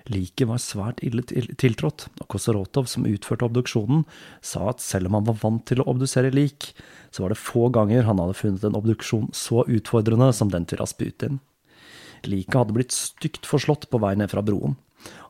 Liket 0.10 0.47
var 0.49 0.62
svært 0.63 1.02
ille 1.06 1.23
tiltrådt, 1.23 2.08
og 2.19 2.28
Kosorotov, 2.32 2.88
som 2.89 3.08
utførte 3.08 3.45
obduksjonen, 3.45 4.06
sa 4.41 4.69
at 4.71 4.84
selv 4.84 5.10
om 5.10 5.19
han 5.19 5.28
var 5.28 5.38
vant 5.43 5.65
til 5.69 5.84
å 5.84 5.88
obdusere 5.91 6.32
lik, 6.34 6.71
så 7.13 7.23
var 7.23 7.34
det 7.34 7.41
få 7.41 7.69
ganger 7.75 8.08
han 8.08 8.21
hadde 8.21 8.38
funnet 8.39 8.65
en 8.65 8.78
obduksjon 8.80 9.30
så 9.36 9.65
utfordrende 9.67 10.32
som 10.36 10.52
den 10.52 10.65
til 10.69 10.82
Rasputin. 10.82 11.39
Liket 12.28 12.58
hadde 12.58 12.75
blitt 12.75 12.95
stygt 12.95 13.47
forslått 13.47 13.88
på 13.91 14.02
vei 14.02 14.15
ned 14.19 14.32
fra 14.32 14.43
broen, 14.45 14.75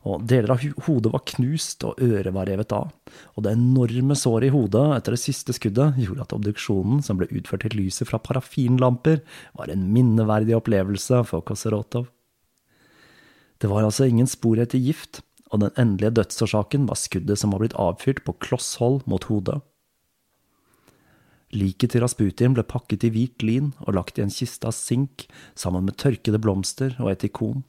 og 0.08 0.24
deler 0.28 0.54
av 0.54 0.62
hodet 0.86 1.12
var 1.12 1.24
knust 1.28 1.84
og 1.88 2.00
øret 2.02 2.34
var 2.34 2.48
revet 2.48 2.72
av, 2.76 2.90
og 3.36 3.44
det 3.44 3.52
enorme 3.56 4.16
såret 4.18 4.48
i 4.48 4.54
hodet 4.54 4.84
etter 4.96 5.16
det 5.16 5.22
siste 5.22 5.54
skuddet 5.56 5.98
gjorde 6.00 6.24
at 6.24 6.36
obduksjonen, 6.36 7.02
som 7.04 7.20
ble 7.20 7.28
utført 7.30 7.66
til 7.66 7.76
lyset 7.78 8.08
fra 8.08 8.20
parafinlamper, 8.22 9.20
var 9.58 9.72
en 9.72 9.88
minneverdig 9.94 10.56
opplevelse 10.58 11.22
for 11.28 11.44
Koserotov. 11.46 12.08
Det 13.60 13.68
var 13.68 13.84
altså 13.84 14.08
ingen 14.08 14.28
spor 14.30 14.60
etter 14.62 14.80
gift, 14.80 15.20
og 15.50 15.64
den 15.64 15.74
endelige 15.80 16.14
dødsårsaken 16.20 16.86
var 16.88 16.98
skuddet 16.98 17.40
som 17.40 17.52
var 17.52 17.64
blitt 17.64 17.76
avfyrt 17.76 18.22
på 18.24 18.38
kloss 18.40 18.76
hold 18.80 19.02
mot 19.10 19.26
hodet. 19.28 19.58
Liket 21.50 21.92
til 21.92 22.04
Rasputin 22.04 22.54
ble 22.54 22.62
pakket 22.62 23.08
i 23.08 23.10
hvit 23.10 23.42
lin 23.42 23.72
og 23.82 23.96
lagt 23.96 24.20
i 24.20 24.22
en 24.22 24.30
kiste 24.30 24.68
av 24.70 24.74
sink 24.76 25.26
sammen 25.58 25.88
med 25.88 25.98
tørkede 25.98 26.38
blomster 26.38 26.94
og 27.02 27.10
et 27.10 27.26
ikon. 27.26 27.64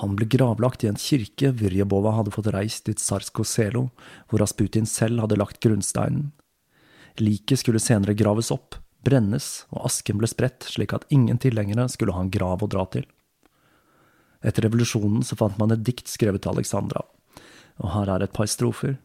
Han 0.00 0.14
ble 0.16 0.26
gravlagt 0.30 0.84
i 0.84 0.88
en 0.88 0.96
kirke 0.96 1.50
Vyrjebova 1.52 2.14
hadde 2.16 2.32
fått 2.32 2.48
reist 2.54 2.88
i 2.88 2.94
Tsarsko 2.96 3.44
Selo, 3.44 3.90
hvor 4.28 4.40
Rasputin 4.40 4.88
selv 4.88 5.20
hadde 5.20 5.36
lagt 5.36 5.60
grunnsteinen. 5.64 6.30
Liket 7.20 7.60
skulle 7.60 7.82
senere 7.82 8.16
graves 8.16 8.48
opp, 8.54 8.78
brennes, 9.04 9.66
og 9.74 9.84
asken 9.90 10.20
ble 10.20 10.30
spredt 10.30 10.64
slik 10.72 10.94
at 10.96 11.04
ingen 11.12 11.40
tilhengere 11.42 11.90
skulle 11.92 12.16
ha 12.16 12.24
en 12.24 12.32
grav 12.32 12.64
å 12.64 12.70
dra 12.72 12.86
til. 12.94 13.04
Etter 14.42 14.64
revolusjonen 14.66 15.22
så 15.26 15.36
fant 15.38 15.58
man 15.60 15.74
et 15.74 15.84
dikt 15.84 16.08
skrevet 16.10 16.42
til 16.42 16.54
Alexandra, 16.54 17.04
og 17.82 17.92
her 17.92 18.14
er 18.14 18.24
et 18.24 18.34
par 18.34 18.48
strofer. 18.50 18.96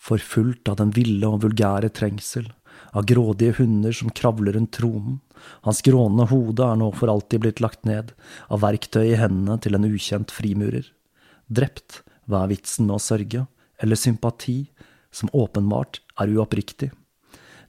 Forfulgt 0.00 0.68
av 0.72 0.80
den 0.80 0.90
ville 0.96 1.28
og 1.28 1.44
vulgære 1.44 1.92
trengsel, 1.94 2.50
av 2.92 3.06
grådige 3.08 3.58
hunder 3.60 3.94
som 3.96 4.10
kravler 4.10 4.56
rundt 4.56 4.72
tronen, 4.76 5.20
hans 5.64 5.80
grånende 5.82 6.28
hode 6.30 6.64
er 6.66 6.78
nå 6.80 6.90
for 6.96 7.12
alltid 7.12 7.44
blitt 7.44 7.62
lagt 7.64 7.86
ned, 7.88 8.12
av 8.48 8.62
verktøy 8.64 9.12
i 9.12 9.18
hendene 9.20 9.56
til 9.62 9.76
en 9.76 9.88
ukjent 9.88 10.34
frimurer. 10.34 10.84
Drept, 11.48 12.02
hva 12.28 12.44
er 12.44 12.52
vitsen 12.52 12.88
med 12.88 12.98
å 12.98 13.02
sørge, 13.02 13.46
eller 13.80 13.98
sympati, 13.98 14.58
som 15.10 15.32
åpenbart 15.32 16.02
er 16.20 16.34
uoppriktig? 16.36 16.90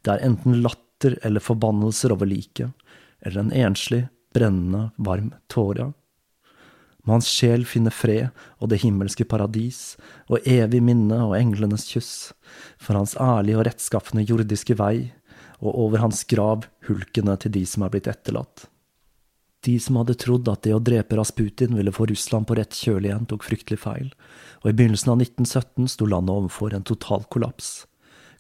Det 0.02 0.14
er 0.14 0.26
enten 0.26 0.60
latter 0.66 1.18
eller 1.26 1.44
forbannelser 1.44 2.14
over 2.14 2.30
liket, 2.30 2.76
eller 3.22 3.46
en 3.46 3.56
enslig, 3.70 4.06
brennende, 4.36 4.90
varm 4.98 5.34
tåre 5.52 5.92
må 7.04 7.18
hans 7.18 7.30
sjel 7.30 7.64
finne 7.66 7.94
fred 7.94 8.30
og 8.60 8.72
det 8.72 8.82
himmelske 8.84 9.26
paradis, 9.26 9.96
og 10.30 10.46
evig 10.48 10.82
minne 10.86 11.18
og 11.28 11.38
englenes 11.40 11.88
kyss, 11.90 12.32
for 12.78 13.00
hans 13.00 13.16
ærlige 13.20 13.60
og 13.60 13.66
rettskaffende 13.70 14.26
jordiske 14.28 14.78
vei, 14.80 15.12
og 15.62 15.78
over 15.86 16.02
hans 16.04 16.24
grav 16.30 16.68
hulkene 16.88 17.38
til 17.42 17.54
de 17.58 17.66
som 17.70 17.86
er 17.86 17.94
blitt 17.94 18.10
etterlatt. 18.10 18.68
De 19.62 19.76
som 19.78 20.00
hadde 20.00 20.18
trodd 20.18 20.48
at 20.50 20.64
det 20.66 20.74
å 20.74 20.82
drepe 20.82 21.18
Rasputin 21.20 21.76
ville 21.78 21.94
få 21.94 22.08
Russland 22.10 22.48
på 22.50 22.58
rett 22.58 22.74
kjøl 22.74 23.06
igjen, 23.06 23.28
tok 23.30 23.46
fryktelig 23.46 23.78
feil, 23.84 24.10
og 24.64 24.72
i 24.72 24.74
begynnelsen 24.74 25.14
av 25.14 25.22
1917 25.22 25.92
sto 25.94 26.08
landet 26.10 26.34
overfor 26.34 26.74
en 26.74 26.86
total 26.88 27.28
kollaps. 27.30 27.84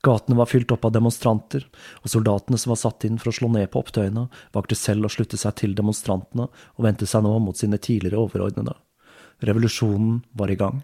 Gatene 0.01 0.37
var 0.37 0.49
fylt 0.49 0.71
opp 0.73 0.85
av 0.87 0.93
demonstranter, 0.95 1.67
og 2.01 2.09
soldatene 2.09 2.57
som 2.57 2.73
var 2.73 2.79
satt 2.81 3.05
inn 3.05 3.19
for 3.21 3.29
å 3.29 3.35
slå 3.37 3.51
ned 3.53 3.69
på 3.69 3.83
opptøyene, 3.83 4.27
valgte 4.55 4.77
selv 4.77 5.05
å 5.05 5.11
slutte 5.13 5.37
seg 5.37 5.59
til 5.61 5.75
demonstrantene 5.77 6.47
og 6.49 6.85
vendte 6.85 7.05
seg 7.09 7.21
nå 7.25 7.35
mot 7.43 7.57
sine 7.57 7.77
tidligere 7.77 8.21
overordnede. 8.23 8.73
Revolusjonen 9.45 10.23
var 10.37 10.53
i 10.53 10.57
gang. 10.57 10.81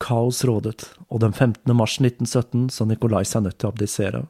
Kaos 0.00 0.40
rådet, 0.44 0.88
og 1.08 1.20
den 1.20 1.36
15. 1.36 1.68
mars 1.76 1.98
1917 2.00 2.70
så 2.72 2.88
Nikolai 2.88 3.22
seg 3.28 3.44
nødt 3.44 3.58
til 3.60 3.68
å 3.68 3.74
abdisere, 3.74 4.24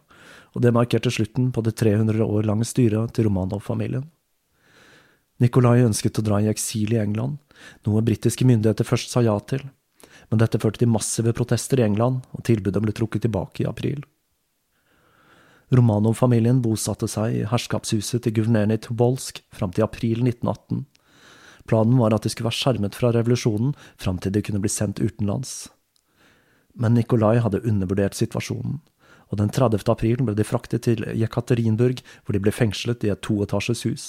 og 0.55 0.63
det 0.63 0.75
markerte 0.75 1.11
slutten 1.15 1.53
på 1.55 1.63
det 1.67 1.77
300 1.79 2.19
år 2.27 2.51
lange 2.51 2.67
styret 2.67 3.15
til 3.15 3.29
Romanov-familien. 3.29 4.11
Nikolai 5.43 5.83
ønsket 5.87 6.19
å 6.19 6.27
dra 6.27 6.43
i 6.43 6.51
eksil 6.51 6.95
i 6.95 7.01
England, 7.03 7.39
noe 7.87 8.03
britiske 8.07 8.47
myndigheter 8.47 8.87
først 8.87 9.15
sa 9.15 9.23
ja 9.23 9.35
til, 9.47 9.65
men 10.31 10.41
dette 10.41 10.61
førte 10.63 10.83
til 10.83 10.93
massive 10.93 11.35
protester 11.37 11.81
i 11.81 11.87
England, 11.87 12.23
og 12.33 12.45
tilbudet 12.49 12.83
ble 12.83 12.95
trukket 12.97 13.27
tilbake 13.27 13.65
i 13.65 13.69
april. 13.69 14.03
Romanov-familien 15.75 16.61
bosatte 16.63 17.09
seg 17.11 17.39
i 17.39 17.45
herskapshuset 17.49 18.25
til 18.25 18.35
guvernøren 18.39 18.75
i 18.75 18.81
Tobolsk 18.81 19.41
fram 19.55 19.73
til 19.75 19.87
april 19.87 20.21
1918. 20.23 20.85
Planen 21.69 21.97
var 21.99 22.15
at 22.15 22.25
de 22.25 22.33
skulle 22.33 22.51
være 22.51 22.61
skjermet 22.61 22.99
fra 22.99 23.11
revolusjonen 23.15 23.73
fram 24.01 24.21
til 24.21 24.35
de 24.35 24.43
kunne 24.45 24.61
bli 24.61 24.73
sendt 24.73 25.01
utenlands. 25.01 25.71
Men 26.77 26.97
Nikolai 26.99 27.39
hadde 27.41 27.63
undervurdert 27.65 28.19
situasjonen, 28.19 28.81
og 29.33 29.41
den 29.41 29.51
30. 29.51 29.87
april 29.89 30.21
ble 30.27 30.35
de 30.37 30.47
fraktet 30.47 30.85
til 30.87 31.05
Jekaterinburg, 31.17 32.03
hvor 32.25 32.37
de 32.37 32.43
ble 32.45 32.53
fengslet 32.53 33.07
i 33.07 33.13
et 33.15 33.23
toetasjes 33.25 33.87
hus. 33.89 34.07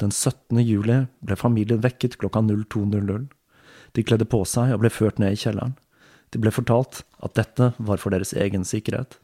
Den 0.00 0.12
17. 0.12 0.58
juli 0.60 1.04
ble 1.24 1.36
familien 1.40 1.82
vekket 1.84 2.18
klokka 2.20 2.42
02.00. 2.44 3.28
De 3.96 4.04
kledde 4.04 4.28
på 4.28 4.42
seg 4.44 4.74
og 4.74 4.82
ble 4.82 4.92
ført 4.92 5.20
ned 5.22 5.32
i 5.32 5.40
kjelleren. 5.40 5.76
De 6.34 6.40
ble 6.42 6.52
fortalt 6.52 7.00
at 7.24 7.36
dette 7.38 7.72
var 7.78 8.02
for 8.02 8.12
deres 8.12 8.34
egen 8.36 8.66
sikkerhet. 8.68 9.16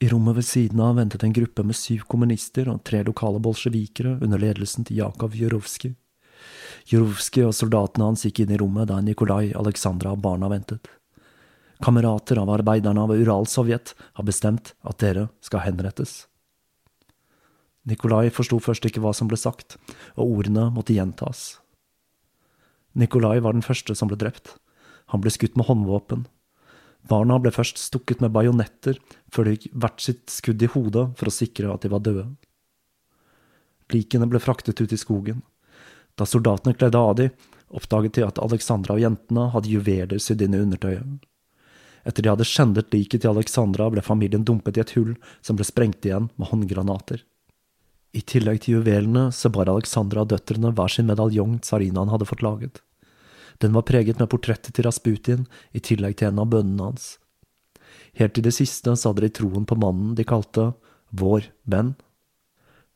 I 0.00 0.08
rommet 0.08 0.38
ved 0.38 0.46
siden 0.46 0.80
av 0.80 0.94
ventet 0.96 1.24
en 1.26 1.34
gruppe 1.34 1.64
med 1.66 1.76
syv 1.76 2.04
kommunister 2.08 2.68
og 2.70 2.84
tre 2.86 3.02
lokale 3.04 3.40
bolsjevikere 3.42 4.20
under 4.22 4.40
ledelsen 4.40 4.86
til 4.86 5.02
Jakov 5.02 5.34
Jurovskij. 5.34 5.96
Jurovskij 6.88 7.48
og 7.48 7.56
soldatene 7.58 8.06
hans 8.06 8.22
gikk 8.24 8.44
inn 8.44 8.54
i 8.54 8.60
rommet 8.62 8.88
der 8.88 9.02
Nikolai, 9.02 9.50
Aleksandra 9.58 10.14
og 10.14 10.22
barna 10.24 10.48
ventet. 10.48 10.86
Kamerater 11.82 12.38
av 12.40 12.50
arbeiderne 12.54 13.04
av 13.04 13.12
Ural-Sovjet 13.14 13.92
har 13.98 14.26
bestemt 14.26 14.72
at 14.86 15.02
dere 15.02 15.28
skal 15.44 15.66
henrettes. 15.66 16.24
Nikolai 17.88 18.28
forsto 18.34 18.58
først 18.62 18.86
ikke 18.88 19.02
hva 19.02 19.12
som 19.14 19.28
ble 19.30 19.38
sagt, 19.38 19.76
og 20.16 20.38
ordene 20.38 20.70
måtte 20.74 20.94
gjentas. 20.94 21.58
Nikolai 22.94 23.38
var 23.44 23.52
den 23.52 23.66
første 23.66 23.94
som 23.98 24.08
ble 24.08 24.18
drept. 24.20 24.54
Han 25.12 25.20
ble 25.24 25.32
skutt 25.32 25.56
med 25.56 25.68
håndvåpen, 25.68 26.26
Barna 27.08 27.38
ble 27.40 27.52
først 27.54 27.78
stukket 27.80 28.20
med 28.20 28.34
bajonetter, 28.34 28.98
før 29.32 29.46
de 29.46 29.54
fikk 29.54 29.76
hvert 29.80 30.02
sitt 30.04 30.32
skudd 30.32 30.62
i 30.64 30.70
hodet 30.72 31.06
for 31.16 31.30
å 31.30 31.34
sikre 31.34 31.70
at 31.72 31.84
de 31.84 31.92
var 31.92 32.02
døde. 32.04 32.26
Likene 33.94 34.28
ble 34.28 34.40
fraktet 34.42 34.80
ut 34.82 34.92
i 34.92 35.00
skogen. 35.00 35.40
Da 36.18 36.26
soldatene 36.28 36.76
kledde 36.76 37.00
av 37.00 37.14
de, 37.16 37.30
oppdaget 37.72 38.18
de 38.18 38.26
at 38.26 38.40
Alexandra 38.42 38.96
og 38.96 39.04
jentene 39.04 39.48
hadde 39.54 39.72
juveler 39.72 40.20
sydd 40.20 40.44
inn 40.44 40.56
i 40.56 40.60
undertøyet. 40.66 41.24
Etter 42.08 42.24
de 42.24 42.32
hadde 42.32 42.46
skjendet 42.48 42.92
liket 42.92 43.22
til 43.22 43.32
Alexandra, 43.32 43.88
ble 43.92 44.04
familien 44.04 44.44
dumpet 44.44 44.76
i 44.76 44.84
et 44.84 44.92
hull 44.96 45.14
som 45.44 45.56
ble 45.56 45.66
sprengt 45.68 46.04
igjen 46.04 46.28
med 46.36 46.50
håndgranater. 46.50 47.22
I 48.16 48.22
tillegg 48.24 48.62
til 48.64 48.78
juvelene 48.78 49.28
så 49.34 49.50
bar 49.52 49.68
Alexandra 49.68 50.24
og 50.24 50.32
døtrene 50.32 50.72
hver 50.72 50.92
sin 50.92 51.08
medaljong 51.10 51.58
tsarinaen 51.64 52.12
hadde 52.12 52.28
fått 52.28 52.44
laget. 52.44 52.80
Den 53.58 53.74
var 53.74 53.86
preget 53.88 54.20
med 54.20 54.30
portrettet 54.30 54.74
til 54.74 54.86
Rasputin, 54.86 55.46
i 55.74 55.80
tillegg 55.82 56.16
til 56.18 56.30
en 56.30 56.42
av 56.44 56.50
bønnene 56.52 56.90
hans. 56.90 57.16
Helt 58.18 58.34
til 58.36 58.46
det 58.46 58.54
siste 58.56 58.94
så 58.96 59.10
hadde 59.10 59.26
de 59.26 59.34
troen 59.40 59.66
på 59.68 59.78
mannen 59.78 60.14
de 60.18 60.26
kalte 60.26 60.72
Vår 61.10 61.46
venn. 61.64 61.94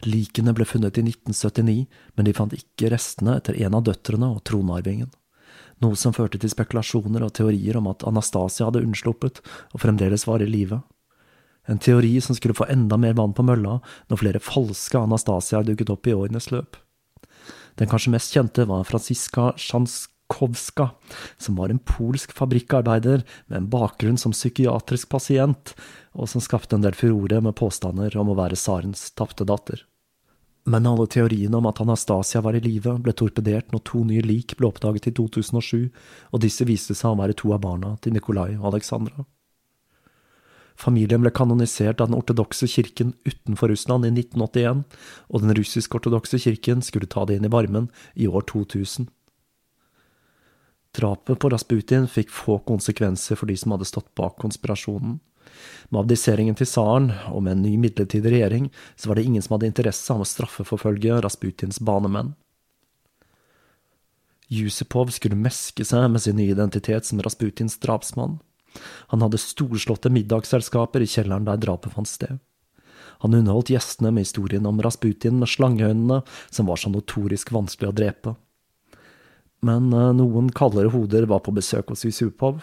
Likene 0.05 0.53
ble 0.53 0.66
funnet 0.66 0.98
i 0.98 1.05
1979, 1.07 1.87
men 2.16 2.27
de 2.27 2.35
fant 2.37 2.55
ikke 2.57 2.90
restene 2.92 3.38
etter 3.38 3.57
en 3.62 3.79
av 3.79 3.85
døtrene 3.87 4.29
og 4.35 4.42
tronarvingen. 4.48 5.11
Noe 5.83 5.98
som 5.98 6.14
førte 6.14 6.38
til 6.38 6.51
spekulasjoner 6.53 7.25
og 7.25 7.33
teorier 7.38 7.79
om 7.79 7.88
at 7.90 8.05
Anastasia 8.07 8.68
hadde 8.68 8.83
unnsluppet 8.85 9.40
og 9.72 9.83
fremdeles 9.83 10.27
var 10.29 10.42
i 10.42 10.51
live. 10.51 10.83
En 11.70 11.79
teori 11.79 12.16
som 12.20 12.35
skulle 12.35 12.57
få 12.59 12.66
enda 12.70 12.96
mer 12.98 13.14
vann 13.14 13.35
på 13.37 13.44
mølla 13.46 13.79
når 14.11 14.20
flere 14.22 14.42
falske 14.42 14.98
Anastasiaer 14.98 15.66
dukket 15.66 15.92
opp 15.94 16.09
i 16.11 16.16
årenes 16.16 16.51
løp. 16.51 16.79
Den 17.79 17.88
kanskje 17.88 18.12
mest 18.12 18.35
kjente 18.35 18.66
var 18.68 18.85
Franziska 18.85 19.53
Sjanskowska, 19.57 20.90
som 21.38 21.57
var 21.57 21.72
en 21.72 21.79
polsk 21.79 22.35
fabrikkarbeider 22.37 23.22
med 23.46 23.57
en 23.57 23.70
bakgrunn 23.72 24.18
som 24.20 24.35
psykiatrisk 24.35 25.09
pasient, 25.14 25.72
og 26.12 26.29
som 26.29 26.44
skapte 26.44 26.77
en 26.77 26.85
del 26.85 26.98
furore 26.98 27.40
med 27.40 27.57
påstander 27.57 28.16
om 28.20 28.33
å 28.33 28.37
være 28.37 28.59
tsarens 28.59 29.11
tapte 29.16 29.46
datter. 29.48 29.87
Men 30.64 30.87
alle 30.87 31.09
teoriene 31.11 31.59
om 31.59 31.66
at 31.66 31.81
Anastasia 31.83 32.42
var 32.44 32.55
i 32.55 32.62
live, 32.62 32.94
ble 33.03 33.14
torpedert 33.18 33.72
når 33.72 33.83
to 33.88 34.05
nye 34.07 34.22
lik 34.22 34.55
ble 34.59 34.68
oppdaget 34.68 35.09
i 35.11 35.14
2007, 35.16 35.88
og 36.31 36.42
disse 36.44 36.66
viste 36.68 36.94
seg 36.94 37.14
å 37.14 37.18
være 37.18 37.38
to 37.38 37.51
av 37.57 37.64
barna 37.64 37.96
til 38.03 38.14
Nikolai 38.14 38.53
og 38.61 38.68
Alexandra. 38.75 39.25
Familien 40.78 41.22
ble 41.22 41.32
kanonisert 41.35 42.00
av 42.00 42.11
den 42.11 42.18
ortodokse 42.18 42.68
kirken 42.70 43.12
utenfor 43.24 43.72
Russland 43.72 44.06
i 44.08 44.12
1981, 44.12 44.85
og 45.28 45.42
den 45.42 45.54
russisk-ortodokse 45.58 46.40
kirken 46.42 46.82
skulle 46.85 47.11
ta 47.11 47.26
det 47.28 47.38
inn 47.38 47.48
i 47.48 47.52
varmen 47.52 47.90
i 48.14 48.28
år 48.28 48.46
2000. 48.50 49.08
Drapet 50.92 51.40
på 51.40 51.48
Rasputin 51.48 52.08
fikk 52.11 52.32
få 52.32 52.58
konsekvenser 52.68 53.38
for 53.40 53.48
de 53.48 53.56
som 53.56 53.72
hadde 53.72 53.88
stått 53.88 54.11
bak 54.18 54.37
konspirasjonen. 54.42 55.20
Med 55.88 56.00
abdiseringen 56.02 56.56
til 56.56 56.68
tsaren, 56.68 57.11
og 57.32 57.42
med 57.44 57.56
en 57.56 57.64
ny 57.64 57.76
midlertidig 57.80 58.35
regjering, 58.35 58.68
så 58.96 59.08
var 59.08 59.18
det 59.18 59.24
ingen 59.28 59.44
som 59.44 59.56
hadde 59.56 59.70
interesse 59.70 60.12
av 60.12 60.22
å 60.24 60.28
straffeforfølge 60.28 61.20
Rasputins 61.24 61.80
banemenn. 61.85 62.35
Jusipov 64.52 65.12
skulle 65.16 65.38
meske 65.38 65.85
seg 65.88 66.11
med 66.12 66.20
sin 66.24 66.37
nye 66.37 66.52
identitet 66.52 67.08
som 67.08 67.20
Rasputins 67.24 67.78
drapsmann. 67.80 68.37
Han 69.12 69.24
hadde 69.24 69.40
storslåtte 69.40 70.12
middagsselskaper 70.12 71.04
i 71.04 71.11
kjelleren 71.11 71.48
der 71.48 71.61
drapet 71.62 71.94
fant 71.96 72.11
sted. 72.11 72.38
Han 73.22 73.35
underholdt 73.38 73.70
gjestene 73.70 74.11
med 74.11 74.26
historien 74.26 74.66
om 74.66 74.80
Rasputin 74.82 75.38
med 75.38 75.50
slangeøynene, 75.50 76.22
som 76.50 76.70
var 76.70 76.80
så 76.80 76.90
notorisk 76.90 77.52
vanskelig 77.54 77.92
å 77.92 77.98
drepe 77.98 78.35
men 79.66 79.92
eh, 79.94 80.11
noen 80.18 80.50
kaldere 80.54 80.92
hoder 80.92 81.26
var 81.30 81.42
på 81.46 81.54
besøk 81.54 81.94
hos 81.94 82.04
Yusupov. 82.08 82.62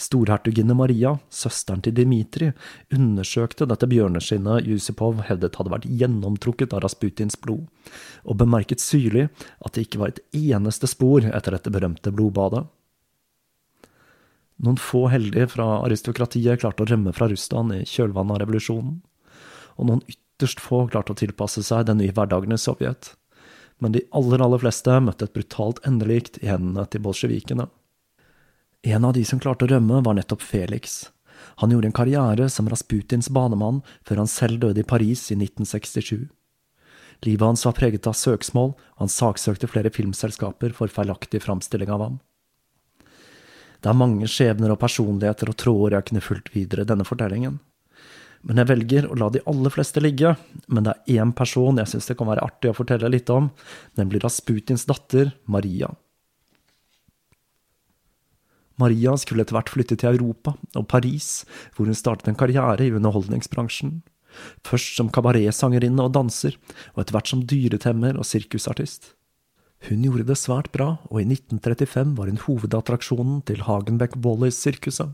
Storhertuginne 0.00 0.74
Maria, 0.74 1.12
søsteren 1.30 1.82
til 1.84 1.94
Dmitrij, 1.94 2.50
undersøkte 2.96 3.68
dette 3.70 3.86
bjørneskinnet 3.88 4.66
Yusupov 4.66 5.22
hevdet 5.28 5.58
hadde 5.60 5.74
vært 5.74 5.86
gjennomtrukket 5.86 6.74
av 6.74 6.82
Rasputins 6.82 7.38
blod, 7.40 7.68
og 8.26 8.40
bemerket 8.40 8.82
syrlig 8.82 9.28
at 9.62 9.76
det 9.76 9.86
ikke 9.86 10.02
var 10.02 10.14
et 10.14 10.22
eneste 10.34 10.90
spor 10.90 11.28
etter 11.28 11.54
dette 11.54 11.72
berømte 11.72 12.14
blodbadet. 12.14 12.64
Noen 14.62 14.78
få 14.78 15.08
heldige 15.10 15.48
fra 15.56 15.80
aristokratiet 15.82 16.62
klarte 16.62 16.84
å 16.84 16.90
rømme 16.90 17.14
fra 17.16 17.26
Russland 17.30 17.74
i 17.74 17.82
kjølvannet 17.88 18.36
av 18.36 18.44
revolusjonen, 18.44 19.00
og 19.76 19.88
noen 19.88 20.04
ytterst 20.06 20.62
få 20.62 20.84
klarte 20.92 21.14
å 21.14 21.18
tilpasse 21.18 21.64
seg 21.66 21.88
den 21.88 21.98
nye 22.02 22.14
hverdagen 22.14 22.54
i 22.54 22.60
Sovjet 22.60 23.14
men 23.82 23.92
de 23.92 24.04
aller, 24.14 24.38
aller 24.38 24.60
fleste 24.62 24.94
møtte 25.02 25.26
et 25.26 25.34
brutalt 25.34 25.80
endelikt 25.88 26.38
i 26.38 26.46
hendene 26.46 26.84
til 26.86 27.02
bolsjevikene. 27.02 27.66
En 28.86 29.06
av 29.08 29.16
de 29.16 29.24
som 29.26 29.40
klarte 29.42 29.66
å 29.66 29.72
rømme, 29.72 29.98
var 30.06 30.14
nettopp 30.14 30.42
Felix. 30.46 31.08
Han 31.58 31.74
gjorde 31.74 31.90
en 31.90 31.96
karriere 31.96 32.46
som 32.50 32.70
Rasputins 32.70 33.30
banemann 33.34 33.80
før 34.06 34.22
han 34.22 34.30
selv 34.30 34.62
døde 34.62 34.84
i 34.84 34.86
Paris 34.86 35.24
i 35.34 35.38
1967. 35.38 36.28
Livet 37.26 37.46
hans 37.46 37.66
var 37.66 37.74
preget 37.78 38.06
av 38.06 38.14
søksmål, 38.18 38.70
og 38.74 39.02
han 39.02 39.10
saksøkte 39.10 39.70
flere 39.70 39.90
filmselskaper 39.94 40.74
for 40.78 40.90
feilaktig 40.90 41.42
framstilling 41.42 41.90
av 41.90 42.06
ham. 42.06 42.20
Det 43.82 43.90
er 43.90 43.98
mange 43.98 44.28
skjebner 44.30 44.70
og 44.70 44.78
personligheter 44.78 45.50
og 45.50 45.58
tråder 45.58 45.96
jeg 45.96 46.08
kunne 46.08 46.22
fulgt 46.22 46.52
videre 46.54 46.84
i 46.84 46.88
denne 46.88 47.06
fortellingen. 47.06 47.58
Men 48.46 48.58
jeg 48.58 48.70
velger 48.70 49.08
å 49.10 49.16
la 49.18 49.28
de 49.30 49.42
aller 49.50 49.74
fleste 49.74 50.02
ligge. 50.02 50.34
Men 50.70 50.86
det 50.86 50.94
er 50.94 51.22
én 51.22 51.32
person 51.34 51.78
jeg 51.78 51.90
syns 51.90 52.08
det 52.10 52.16
kan 52.18 52.30
være 52.30 52.44
artig 52.46 52.70
å 52.70 52.76
fortelle 52.78 53.10
litt 53.10 53.30
om, 53.30 53.50
nemlig 53.98 54.22
Rasputins 54.22 54.86
datter, 54.86 55.34
Maria. 55.50 55.90
Maria 58.80 59.14
skulle 59.20 59.44
etter 59.44 59.54
hvert 59.54 59.70
flytte 59.70 59.98
til 60.00 60.16
Europa 60.16 60.56
og 60.78 60.86
Paris, 60.90 61.42
hvor 61.74 61.86
hun 61.86 61.98
startet 61.98 62.30
en 62.32 62.38
karriere 62.38 62.86
i 62.86 62.94
underholdningsbransjen. 62.94 64.00
Først 64.66 64.96
som 64.96 65.10
kabaretsangerinne 65.12 66.06
og 66.06 66.14
danser, 66.16 66.56
og 66.94 67.02
etter 67.02 67.14
hvert 67.18 67.30
som 67.30 67.42
dyretemmer 67.46 68.16
og 68.18 68.26
sirkusartist. 68.26 69.12
Hun 69.88 70.04
gjorde 70.06 70.28
det 70.28 70.38
svært 70.38 70.70
bra, 70.74 70.94
og 71.10 71.18
i 71.18 71.26
1935 71.26 72.14
var 72.18 72.30
hun 72.30 72.38
hovedattraksjonen 72.44 73.40
til 73.48 73.64
Hagenbeck 73.66 74.14
Wallis-sirkuset. 74.22 75.10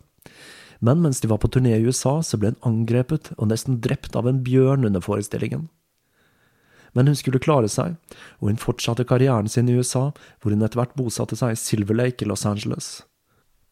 Men 0.84 1.00
mens 1.02 1.20
de 1.20 1.30
var 1.30 1.40
på 1.42 1.48
turné 1.50 1.72
i 1.78 1.86
USA, 1.88 2.18
så 2.22 2.38
ble 2.38 2.52
hun 2.52 2.62
angrepet 2.70 3.32
og 3.38 3.48
nesten 3.50 3.80
drept 3.82 4.16
av 4.18 4.28
en 4.28 4.42
bjørn 4.44 4.86
under 4.86 5.02
forestillingen. 5.02 5.66
Men 6.96 7.08
hun 7.08 7.16
skulle 7.18 7.40
klare 7.42 7.68
seg, 7.72 7.96
og 8.40 8.50
hun 8.50 8.60
fortsatte 8.60 9.06
karrieren 9.08 9.48
sin 9.48 9.68
i 9.68 9.76
USA, 9.76 10.10
hvor 10.40 10.54
hun 10.54 10.64
etter 10.64 10.80
hvert 10.80 10.96
bosatte 10.98 11.36
seg 11.38 11.54
i 11.54 11.60
Silver 11.60 11.98
Lake 11.98 12.24
i 12.24 12.28
Los 12.28 12.46
Angeles. 12.48 13.02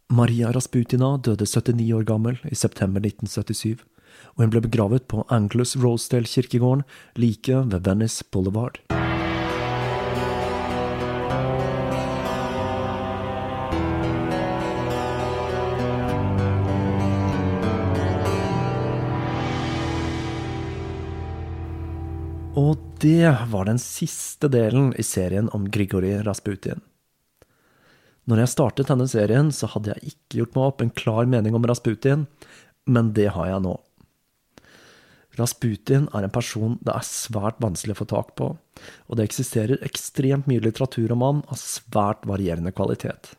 Maria 0.09 0.53
Rasputina 0.55 1.17
døde 1.19 1.47
79 1.49 1.93
år 1.97 2.07
gammel 2.07 2.39
i 2.47 2.55
september 2.55 3.03
1977, 3.03 3.83
og 4.37 4.45
hun 4.45 4.53
ble 4.53 4.63
begravet 4.69 5.09
på 5.11 5.27
Anglus 5.33 5.75
Rosedale-kirkegården 5.77 6.87
like 7.19 7.65
ved 7.73 7.83
Venice 7.89 8.25
Boulevard. 8.31 8.81
Og 22.57 22.81
det 23.05 23.29
var 23.53 23.69
den 23.69 23.79
siste 23.81 24.49
delen 24.49 24.95
i 24.97 25.05
serien 25.05 25.51
om 25.53 25.67
Grigori 25.69 26.15
Rasputin. 26.25 26.81
Når 28.27 28.41
jeg 28.43 28.53
startet 28.55 28.89
denne 28.89 29.07
serien, 29.11 29.53
så 29.53 29.69
hadde 29.71 29.93
jeg 29.93 30.15
ikke 30.15 30.41
gjort 30.41 30.57
meg 30.57 30.71
opp 30.71 30.81
en 30.83 30.95
klar 31.03 31.29
mening 31.29 31.55
om 31.55 31.69
Rasputin, 31.69 32.25
men 32.89 33.13
det 33.13 33.29
har 33.37 33.51
jeg 33.53 33.63
nå. 33.67 33.77
Rasputin 35.37 36.09
er 36.17 36.25
en 36.25 36.33
person 36.33 36.79
det 36.81 36.97
er 36.97 37.05
svært 37.05 37.61
vanskelig 37.61 37.99
å 37.99 38.01
få 38.01 38.09
tak 38.09 38.33
på, 38.41 38.51
og 38.57 39.19
det 39.19 39.29
eksisterer 39.29 39.85
ekstremt 39.85 40.49
mye 40.49 40.65
litteratur 40.65 41.13
om 41.13 41.29
han 41.29 41.45
av 41.53 41.61
svært 41.61 42.25
varierende 42.25 42.73
kvalitet. 42.73 43.35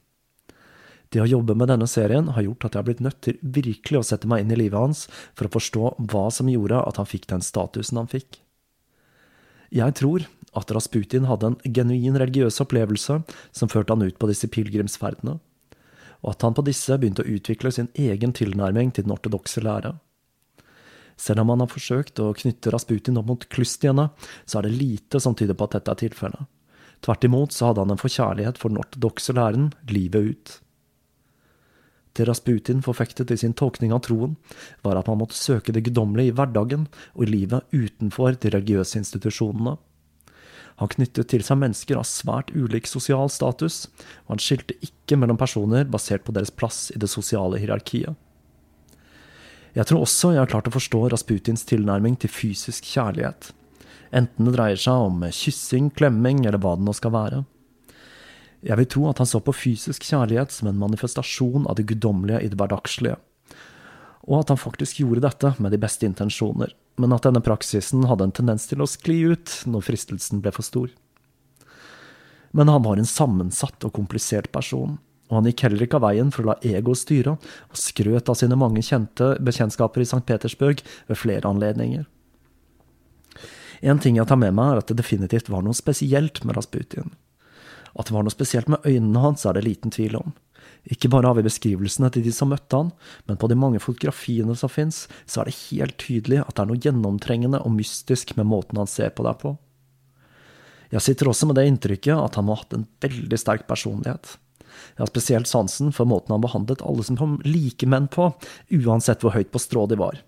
Det 1.09 1.23
å 1.23 1.29
jobbe 1.29 1.55
med 1.57 1.71
denne 1.71 1.87
serien 1.89 2.29
har 2.35 2.45
gjort 2.45 2.67
at 2.67 2.75
jeg 2.75 2.83
har 2.83 2.87
blitt 2.91 3.01
nødt 3.01 3.23
til 3.25 3.39
virkelig 3.41 4.03
å 4.03 4.07
sette 4.13 4.29
meg 4.29 4.43
inn 4.43 4.53
i 4.53 4.61
livet 4.61 4.77
hans 4.77 5.07
for 5.33 5.47
å 5.47 5.55
forstå 5.57 5.95
hva 6.11 6.27
som 6.35 6.51
gjorde 6.51 6.83
at 6.85 6.99
han 7.01 7.09
fikk 7.09 7.31
den 7.31 7.41
statusen 7.41 7.97
han 7.97 8.11
fikk. 8.11 8.43
Jeg 9.73 9.97
tror 9.99 10.25
at 10.57 10.71
Rasputin 10.73 11.27
hadde 11.27 11.51
en 11.51 11.59
genuin 11.75 12.17
religiøs 12.17 12.61
opplevelse 12.63 13.19
som 13.51 13.69
førte 13.71 13.93
han 13.93 14.05
ut 14.05 14.17
på 14.19 14.29
disse 14.29 14.49
pilegrimsferdene, 14.51 15.37
og 16.23 16.29
at 16.33 16.43
han 16.45 16.55
på 16.57 16.65
disse 16.65 16.97
begynte 16.97 17.25
å 17.25 17.31
utvikle 17.37 17.71
sin 17.73 17.89
egen 17.93 18.33
tilnærming 18.33 18.93
til 18.95 19.05
den 19.05 19.13
ortodokse 19.13 19.61
lære. 19.61 19.95
Selv 21.17 21.41
om 21.41 21.51
han 21.53 21.63
har 21.63 21.71
forsøkt 21.71 22.21
å 22.21 22.33
knytte 22.37 22.71
Rasputin 22.73 23.17
opp 23.17 23.29
mot 23.29 23.47
klustiene, 23.49 24.09
så 24.45 24.59
er 24.59 24.67
det 24.67 24.77
lite 24.77 25.21
som 25.21 25.35
tyder 25.37 25.57
på 25.57 25.67
at 25.67 25.79
dette 25.79 25.93
er 25.93 26.01
tilfellet. 26.05 26.49
Tvert 27.05 27.25
imot 27.25 27.53
så 27.53 27.69
hadde 27.69 27.83
han 27.83 27.93
en 27.93 28.01
forkjærlighet 28.01 28.57
for 28.61 28.73
den 28.73 28.81
ortodokse 28.81 29.33
læren 29.37 29.71
livet 29.89 30.31
ut. 30.33 30.53
Det 32.17 32.25
Rasputin 32.25 32.81
forfektet 32.81 33.29
i 33.31 33.37
sin 33.37 33.53
tolkning 33.53 33.91
av 33.93 34.01
troen, 34.07 34.35
var 34.81 34.97
at 34.97 35.09
man 35.09 35.19
måtte 35.21 35.37
søke 35.37 35.73
det 35.75 35.83
guddommelige 35.85 36.31
i 36.31 36.37
hverdagen 36.37 36.87
og 37.13 37.25
i 37.27 37.29
livet 37.29 37.67
utenfor 37.75 38.39
de 38.41 38.53
religiøse 38.55 38.97
institusjonene. 38.97 39.75
Han 40.77 40.91
knyttet 40.93 41.29
til 41.31 41.43
seg 41.45 41.57
mennesker 41.61 41.97
av 41.97 42.05
svært 42.05 42.51
ulik 42.53 42.89
sosial 42.89 43.29
status, 43.33 43.87
og 44.25 44.35
han 44.35 44.41
skilte 44.41 44.77
ikke 44.85 45.17
mellom 45.17 45.37
personer 45.37 45.85
basert 45.89 46.25
på 46.25 46.33
deres 46.33 46.53
plass 46.53 46.87
i 46.93 47.01
det 47.01 47.09
sosiale 47.09 47.61
hierarkiet. 47.61 48.13
Jeg 49.77 49.85
tror 49.89 50.05
også 50.05 50.33
jeg 50.33 50.41
har 50.41 50.49
klart 50.49 50.69
å 50.69 50.73
forstå 50.73 51.03
Rasputins 51.13 51.65
tilnærming 51.69 52.17
til 52.17 52.33
fysisk 52.33 52.85
kjærlighet. 52.95 53.51
Enten 54.15 54.47
det 54.47 54.55
dreier 54.55 54.81
seg 54.81 55.05
om 55.09 55.25
kyssing, 55.33 55.91
klemming 55.93 56.45
eller 56.45 56.61
hva 56.61 56.73
det 56.77 56.85
nå 56.87 56.95
skal 56.97 57.13
være. 57.13 57.43
Jeg 58.67 58.75
vil 58.81 58.89
tro 58.91 59.05
at 59.07 59.21
han 59.21 59.29
så 59.29 59.39
på 59.39 59.55
fysisk 59.55 60.03
kjærlighet 60.03 60.51
som 60.51 60.67
en 60.67 60.79
manifestasjon 60.81 61.69
av 61.69 61.77
det 61.79 61.87
guddommelige 61.87 62.41
i 62.43 62.51
det 62.51 62.59
hverdagslige, 62.59 63.15
og 64.27 64.41
at 64.41 64.51
han 64.51 64.59
faktisk 64.59 64.99
gjorde 64.99 65.23
dette 65.23 65.53
med 65.63 65.71
de 65.71 65.79
beste 65.79 66.07
intensjoner, 66.07 66.73
men 66.99 67.13
at 67.15 67.23
denne 67.23 67.43
praksisen 67.43 68.03
hadde 68.09 68.27
en 68.27 68.35
tendens 68.35 68.67
til 68.67 68.83
å 68.83 68.89
skli 68.89 69.21
ut 69.31 69.53
når 69.71 69.85
fristelsen 69.87 70.41
ble 70.43 70.51
for 70.51 70.67
stor. 70.67 70.89
Men 72.51 72.71
han 72.71 72.83
var 72.83 72.99
en 72.99 73.07
sammensatt 73.07 73.87
og 73.87 73.93
komplisert 73.95 74.49
person, 74.51 74.97
og 75.27 75.39
han 75.39 75.47
gikk 75.47 75.63
heller 75.65 75.85
ikke 75.85 75.99
av 75.99 76.05
veien 76.07 76.33
for 76.33 76.43
å 76.43 76.51
la 76.51 76.75
ego 76.75 76.95
styre, 76.95 77.37
og 77.37 77.79
skrøt 77.79 78.31
av 78.31 78.39
sine 78.39 78.57
mange 78.59 78.83
kjente 78.83 79.35
bekjentskaper 79.43 80.03
i 80.03 80.07
St. 80.07 80.23
Petersburg 80.27 80.83
ved 81.07 81.19
flere 81.19 81.47
anledninger. 81.47 82.03
En 83.85 84.01
ting 84.01 84.17
jeg 84.17 84.27
tar 84.27 84.39
med 84.41 84.55
meg, 84.57 84.73
er 84.73 84.81
at 84.81 84.91
det 84.91 84.99
definitivt 84.99 85.51
var 85.53 85.63
noe 85.63 85.77
spesielt 85.77 86.41
med 86.43 86.57
Rasputin. 86.57 87.13
At 87.97 88.09
det 88.09 88.15
var 88.15 88.25
noe 88.25 88.33
spesielt 88.33 88.69
med 88.69 88.85
øynene 88.85 89.23
hans, 89.23 89.45
er 89.45 89.57
det 89.57 89.65
liten 89.65 89.93
tvil 89.93 90.19
om. 90.19 90.35
Ikke 90.87 91.09
bare 91.11 91.27
har 91.27 91.35
vi 91.35 91.45
beskrivelsene 91.47 92.09
til 92.13 92.23
de 92.23 92.31
som 92.31 92.51
møtte 92.53 92.79
han, 92.79 92.91
men 93.27 93.39
på 93.39 93.49
de 93.51 93.57
mange 93.59 93.81
fotografiene 93.83 94.55
som 94.55 94.71
fins, 94.71 95.05
så 95.27 95.41
er 95.41 95.49
det 95.49 95.59
helt 95.67 95.97
tydelig 95.99 96.41
at 96.43 96.55
det 96.55 96.63
er 96.63 96.69
noe 96.69 96.83
gjennomtrengende 96.83 97.61
og 97.65 97.73
mystisk 97.75 98.35
med 98.37 98.47
måten 98.47 98.79
han 98.79 98.89
ser 98.91 99.11
på 99.15 99.25
deg 99.27 99.39
på. 99.41 99.55
Jeg 100.93 101.03
sitter 101.03 101.27
også 101.27 101.49
med 101.49 101.57
det 101.59 101.67
inntrykket 101.67 102.15
at 102.15 102.37
han 102.39 102.47
må 102.47 102.55
ha 102.55 102.63
hatt 102.63 102.77
en 102.77 102.87
veldig 103.03 103.39
sterk 103.41 103.65
personlighet. 103.67 104.37
Jeg 104.95 105.01
har 105.01 105.09
spesielt 105.09 105.49
sansen 105.49 105.91
for 105.95 106.07
måten 106.07 106.31
han 106.35 106.43
behandlet 106.43 106.83
alle 106.85 107.03
som 107.03 107.17
kom 107.19 107.37
like 107.43 107.87
menn 107.89 108.07
på, 108.11 108.29
uansett 108.71 109.23
hvor 109.25 109.35
høyt 109.35 109.51
på 109.51 109.61
strå 109.61 109.87
de 109.91 109.99
var. 109.99 110.21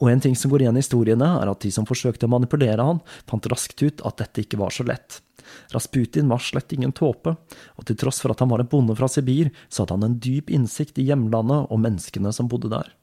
Og 0.00 0.08
en 0.08 0.22
ting 0.24 0.36
som 0.36 0.52
går 0.52 0.64
igjen 0.64 0.78
i 0.78 0.82
historiene, 0.82 1.26
er 1.42 1.50
at 1.50 1.60
de 1.60 1.70
som 1.74 1.88
forsøkte 1.88 2.28
å 2.28 2.32
manipulere 2.32 2.84
han, 2.84 3.02
fant 3.28 3.48
raskt 3.52 3.82
ut 3.84 4.00
at 4.08 4.22
dette 4.22 4.44
ikke 4.44 4.60
var 4.60 4.72
så 4.72 4.86
lett. 4.88 5.20
Rasputin 5.74 6.30
var 6.30 6.40
slett 6.42 6.72
ingen 6.72 6.94
tåpe, 6.96 7.34
og 7.76 7.86
til 7.86 7.98
tross 8.00 8.22
for 8.22 8.32
at 8.32 8.40
han 8.40 8.50
var 8.52 8.62
en 8.62 8.70
bonde 8.70 8.96
fra 8.96 9.10
Sibir, 9.10 9.50
så 9.68 9.84
hadde 9.84 9.98
han 9.98 10.08
en 10.08 10.18
dyp 10.22 10.50
innsikt 10.54 11.00
i 11.00 11.06
hjemlandet 11.10 11.68
og 11.68 11.82
menneskene 11.84 12.32
som 12.32 12.48
bodde 12.48 12.72
der. 12.72 12.94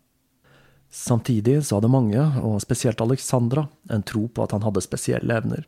Samtidig 0.93 1.59
så 1.67 1.77
hadde 1.77 1.91
mange, 1.91 2.21
og 2.41 2.61
spesielt 2.63 3.01
Alexandra, 3.03 3.67
en 3.91 4.05
tro 4.07 4.25
på 4.31 4.45
at 4.45 4.55
han 4.55 4.63
hadde 4.65 4.85
spesielle 4.85 5.41
evner. 5.41 5.65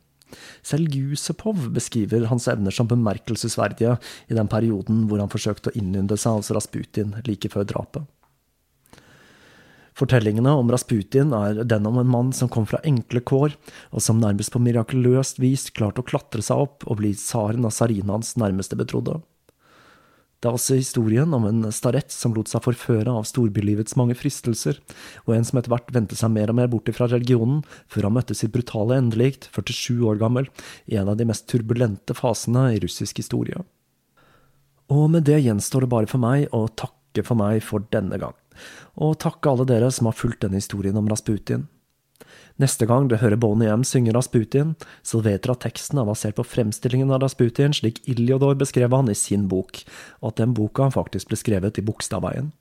Selv 0.61 0.91
Gusepov 0.93 1.69
beskriver 1.73 2.27
hans 2.30 2.47
evner 2.51 2.73
som 2.73 2.88
bemerkelsesverdige 2.89 3.95
i 4.30 4.38
den 4.38 4.49
perioden 4.51 5.07
hvor 5.09 5.21
han 5.21 5.32
forsøkte 5.32 5.71
å 5.71 5.77
innynde 5.80 6.17
seg 6.21 6.38
hos 6.38 6.51
Rasputin 6.53 7.15
like 7.25 7.49
før 7.51 7.65
drapet. 7.67 8.05
Fortellingene 10.00 10.54
om 10.56 10.70
Rasputin 10.72 11.34
er 11.36 11.64
den 11.68 11.88
om 11.89 11.97
en 12.00 12.08
mann 12.08 12.30
som 12.36 12.47
kom 12.52 12.68
fra 12.70 12.80
enkle 12.88 13.20
kår, 13.20 13.58
og 13.91 14.04
som 14.04 14.22
nærmest 14.22 14.54
på 14.54 14.62
mirakuløst 14.64 15.41
vis 15.43 15.68
klarte 15.76 16.00
å 16.00 16.08
klatre 16.08 16.43
seg 16.45 16.62
opp 16.64 16.88
og 16.88 17.02
bli 17.02 17.12
tsaren 17.18 17.68
av 17.68 17.76
tsarinaens 17.76 18.38
nærmeste 18.39 18.80
betrodde. 18.80 19.18
Det 20.39 20.47
er 20.47 20.56
også 20.56 20.78
historien 20.78 21.34
om 21.36 21.43
en 21.50 21.66
starett 21.76 22.14
som 22.16 22.32
lot 22.32 22.47
seg 22.47 22.64
forføre 22.64 23.12
av 23.12 23.26
storbylivets 23.28 23.97
mange 24.00 24.16
fristelser, 24.16 24.78
og 25.26 25.34
en 25.36 25.43
som 25.43 25.60
etter 25.60 25.74
hvert 25.74 25.91
vendte 25.91 26.16
seg 26.16 26.32
mer 26.32 26.54
og 26.54 26.56
mer 26.62 26.70
bort 26.72 26.88
fra 26.95 27.10
religionen, 27.12 27.60
før 27.91 28.08
han 28.08 28.16
møtte 28.16 28.38
sitt 28.39 28.54
brutale 28.54 29.02
endelikt, 29.02 29.50
47 29.52 30.00
år 30.08 30.22
gammel, 30.22 30.47
i 30.88 30.95
en 30.95 31.12
av 31.12 31.20
de 31.20 31.28
mest 31.28 31.50
turbulente 31.52 32.16
fasene 32.16 32.70
i 32.78 32.80
russisk 32.80 33.20
historie. 33.20 33.60
Og 34.95 35.10
med 35.12 35.28
det 35.28 35.41
gjenstår 35.43 35.84
det 35.84 35.91
bare 35.91 36.08
for 36.08 36.24
meg 36.24 36.47
å 36.56 36.70
takke 36.72 37.26
for 37.28 37.36
meg 37.36 37.60
for 37.66 37.84
denne 37.91 38.16
gang, 38.22 38.38
og 38.95 39.20
takke 39.24 39.51
alle 39.51 39.68
dere 39.70 39.91
som 39.93 40.10
har 40.10 40.18
fulgt 40.18 40.43
denne 40.45 40.62
historien 40.62 40.97
om 40.99 41.10
Rasputin. 41.12 41.68
Neste 42.60 42.84
gang 42.89 43.07
dere 43.07 43.22
hører 43.22 43.39
Bonnie 43.39 43.72
M 43.72 43.86
synge 43.88 44.12
Rasputin, 44.16 44.74
så 45.01 45.22
vet 45.24 45.45
dere 45.45 45.55
at 45.55 45.64
teksten 45.64 46.01
er 46.01 46.07
basert 46.10 46.36
på 46.36 46.43
fremstillingen 46.43 47.12
av 47.16 47.22
Rasputin 47.24 47.76
slik 47.76 48.01
Iljodor 48.12 48.57
beskrev 48.60 48.91
han 48.91 49.12
i 49.12 49.16
sin 49.16 49.47
bok, 49.51 49.80
og 50.20 50.34
at 50.34 50.41
den 50.41 50.55
boka 50.57 50.89
faktisk 50.91 51.32
ble 51.32 51.39
skrevet 51.39 51.80
i 51.80 51.86
Bogstadveien. 51.88 52.51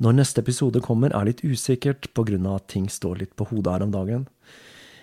Når 0.00 0.16
neste 0.16 0.40
episode 0.40 0.80
kommer, 0.84 1.12
er 1.12 1.28
litt 1.28 1.42
usikkert 1.44 2.08
på 2.16 2.24
grunn 2.28 2.46
av 2.48 2.60
at 2.60 2.70
ting 2.72 2.86
står 2.88 3.20
litt 3.20 3.34
på 3.36 3.48
hodet 3.50 3.74
her 3.74 3.84
om 3.84 3.90
dagen. 3.92 4.28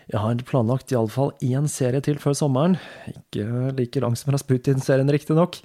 Jeg 0.07 0.21
har 0.23 0.39
planlagt 0.47 0.93
iallfall 0.93 1.33
én 1.43 1.67
serie 1.69 1.99
til 2.01 2.17
før 2.21 2.37
sommeren. 2.37 2.77
Ikke 3.11 3.73
like 3.77 4.01
lang 4.01 4.15
som 4.17 4.31
Rasputin-serien, 4.33 5.09
riktignok, 5.11 5.59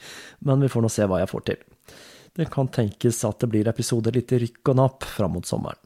men 0.44 0.64
vi 0.64 0.72
får 0.72 0.84
nå 0.84 0.90
se 0.92 1.06
hva 1.08 1.20
jeg 1.22 1.30
får 1.30 1.44
til. 1.48 1.62
Det 2.36 2.48
kan 2.52 2.68
tenkes 2.72 3.20
at 3.28 3.42
det 3.42 3.50
blir 3.52 3.68
episoder 3.68 4.14
litt 4.16 4.32
i 4.32 4.40
rykk 4.46 4.72
og 4.72 4.78
napp 4.78 5.04
fram 5.04 5.34
mot 5.36 5.48
sommeren. 5.48 5.80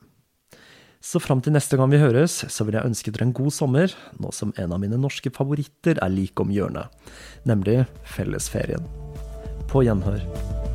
Så 1.02 1.20
fram 1.22 1.42
til 1.42 1.54
neste 1.54 1.78
gang 1.78 1.90
vi 1.92 2.00
høres, 2.02 2.40
så 2.50 2.66
vil 2.66 2.78
jeg 2.78 2.88
ønske 2.88 3.12
dere 3.14 3.28
en 3.28 3.34
god 3.36 3.54
sommer, 3.54 3.92
nå 4.18 4.32
som 4.34 4.54
en 4.58 4.74
av 4.74 4.82
mine 4.82 4.98
norske 4.98 5.30
favoritter 5.34 6.00
er 6.02 6.14
like 6.14 6.42
om 6.42 6.50
hjørnet, 6.50 6.90
nemlig 7.46 7.84
fellesferien. 8.16 8.86
På 9.70 9.86
gjenhør. 9.86 10.65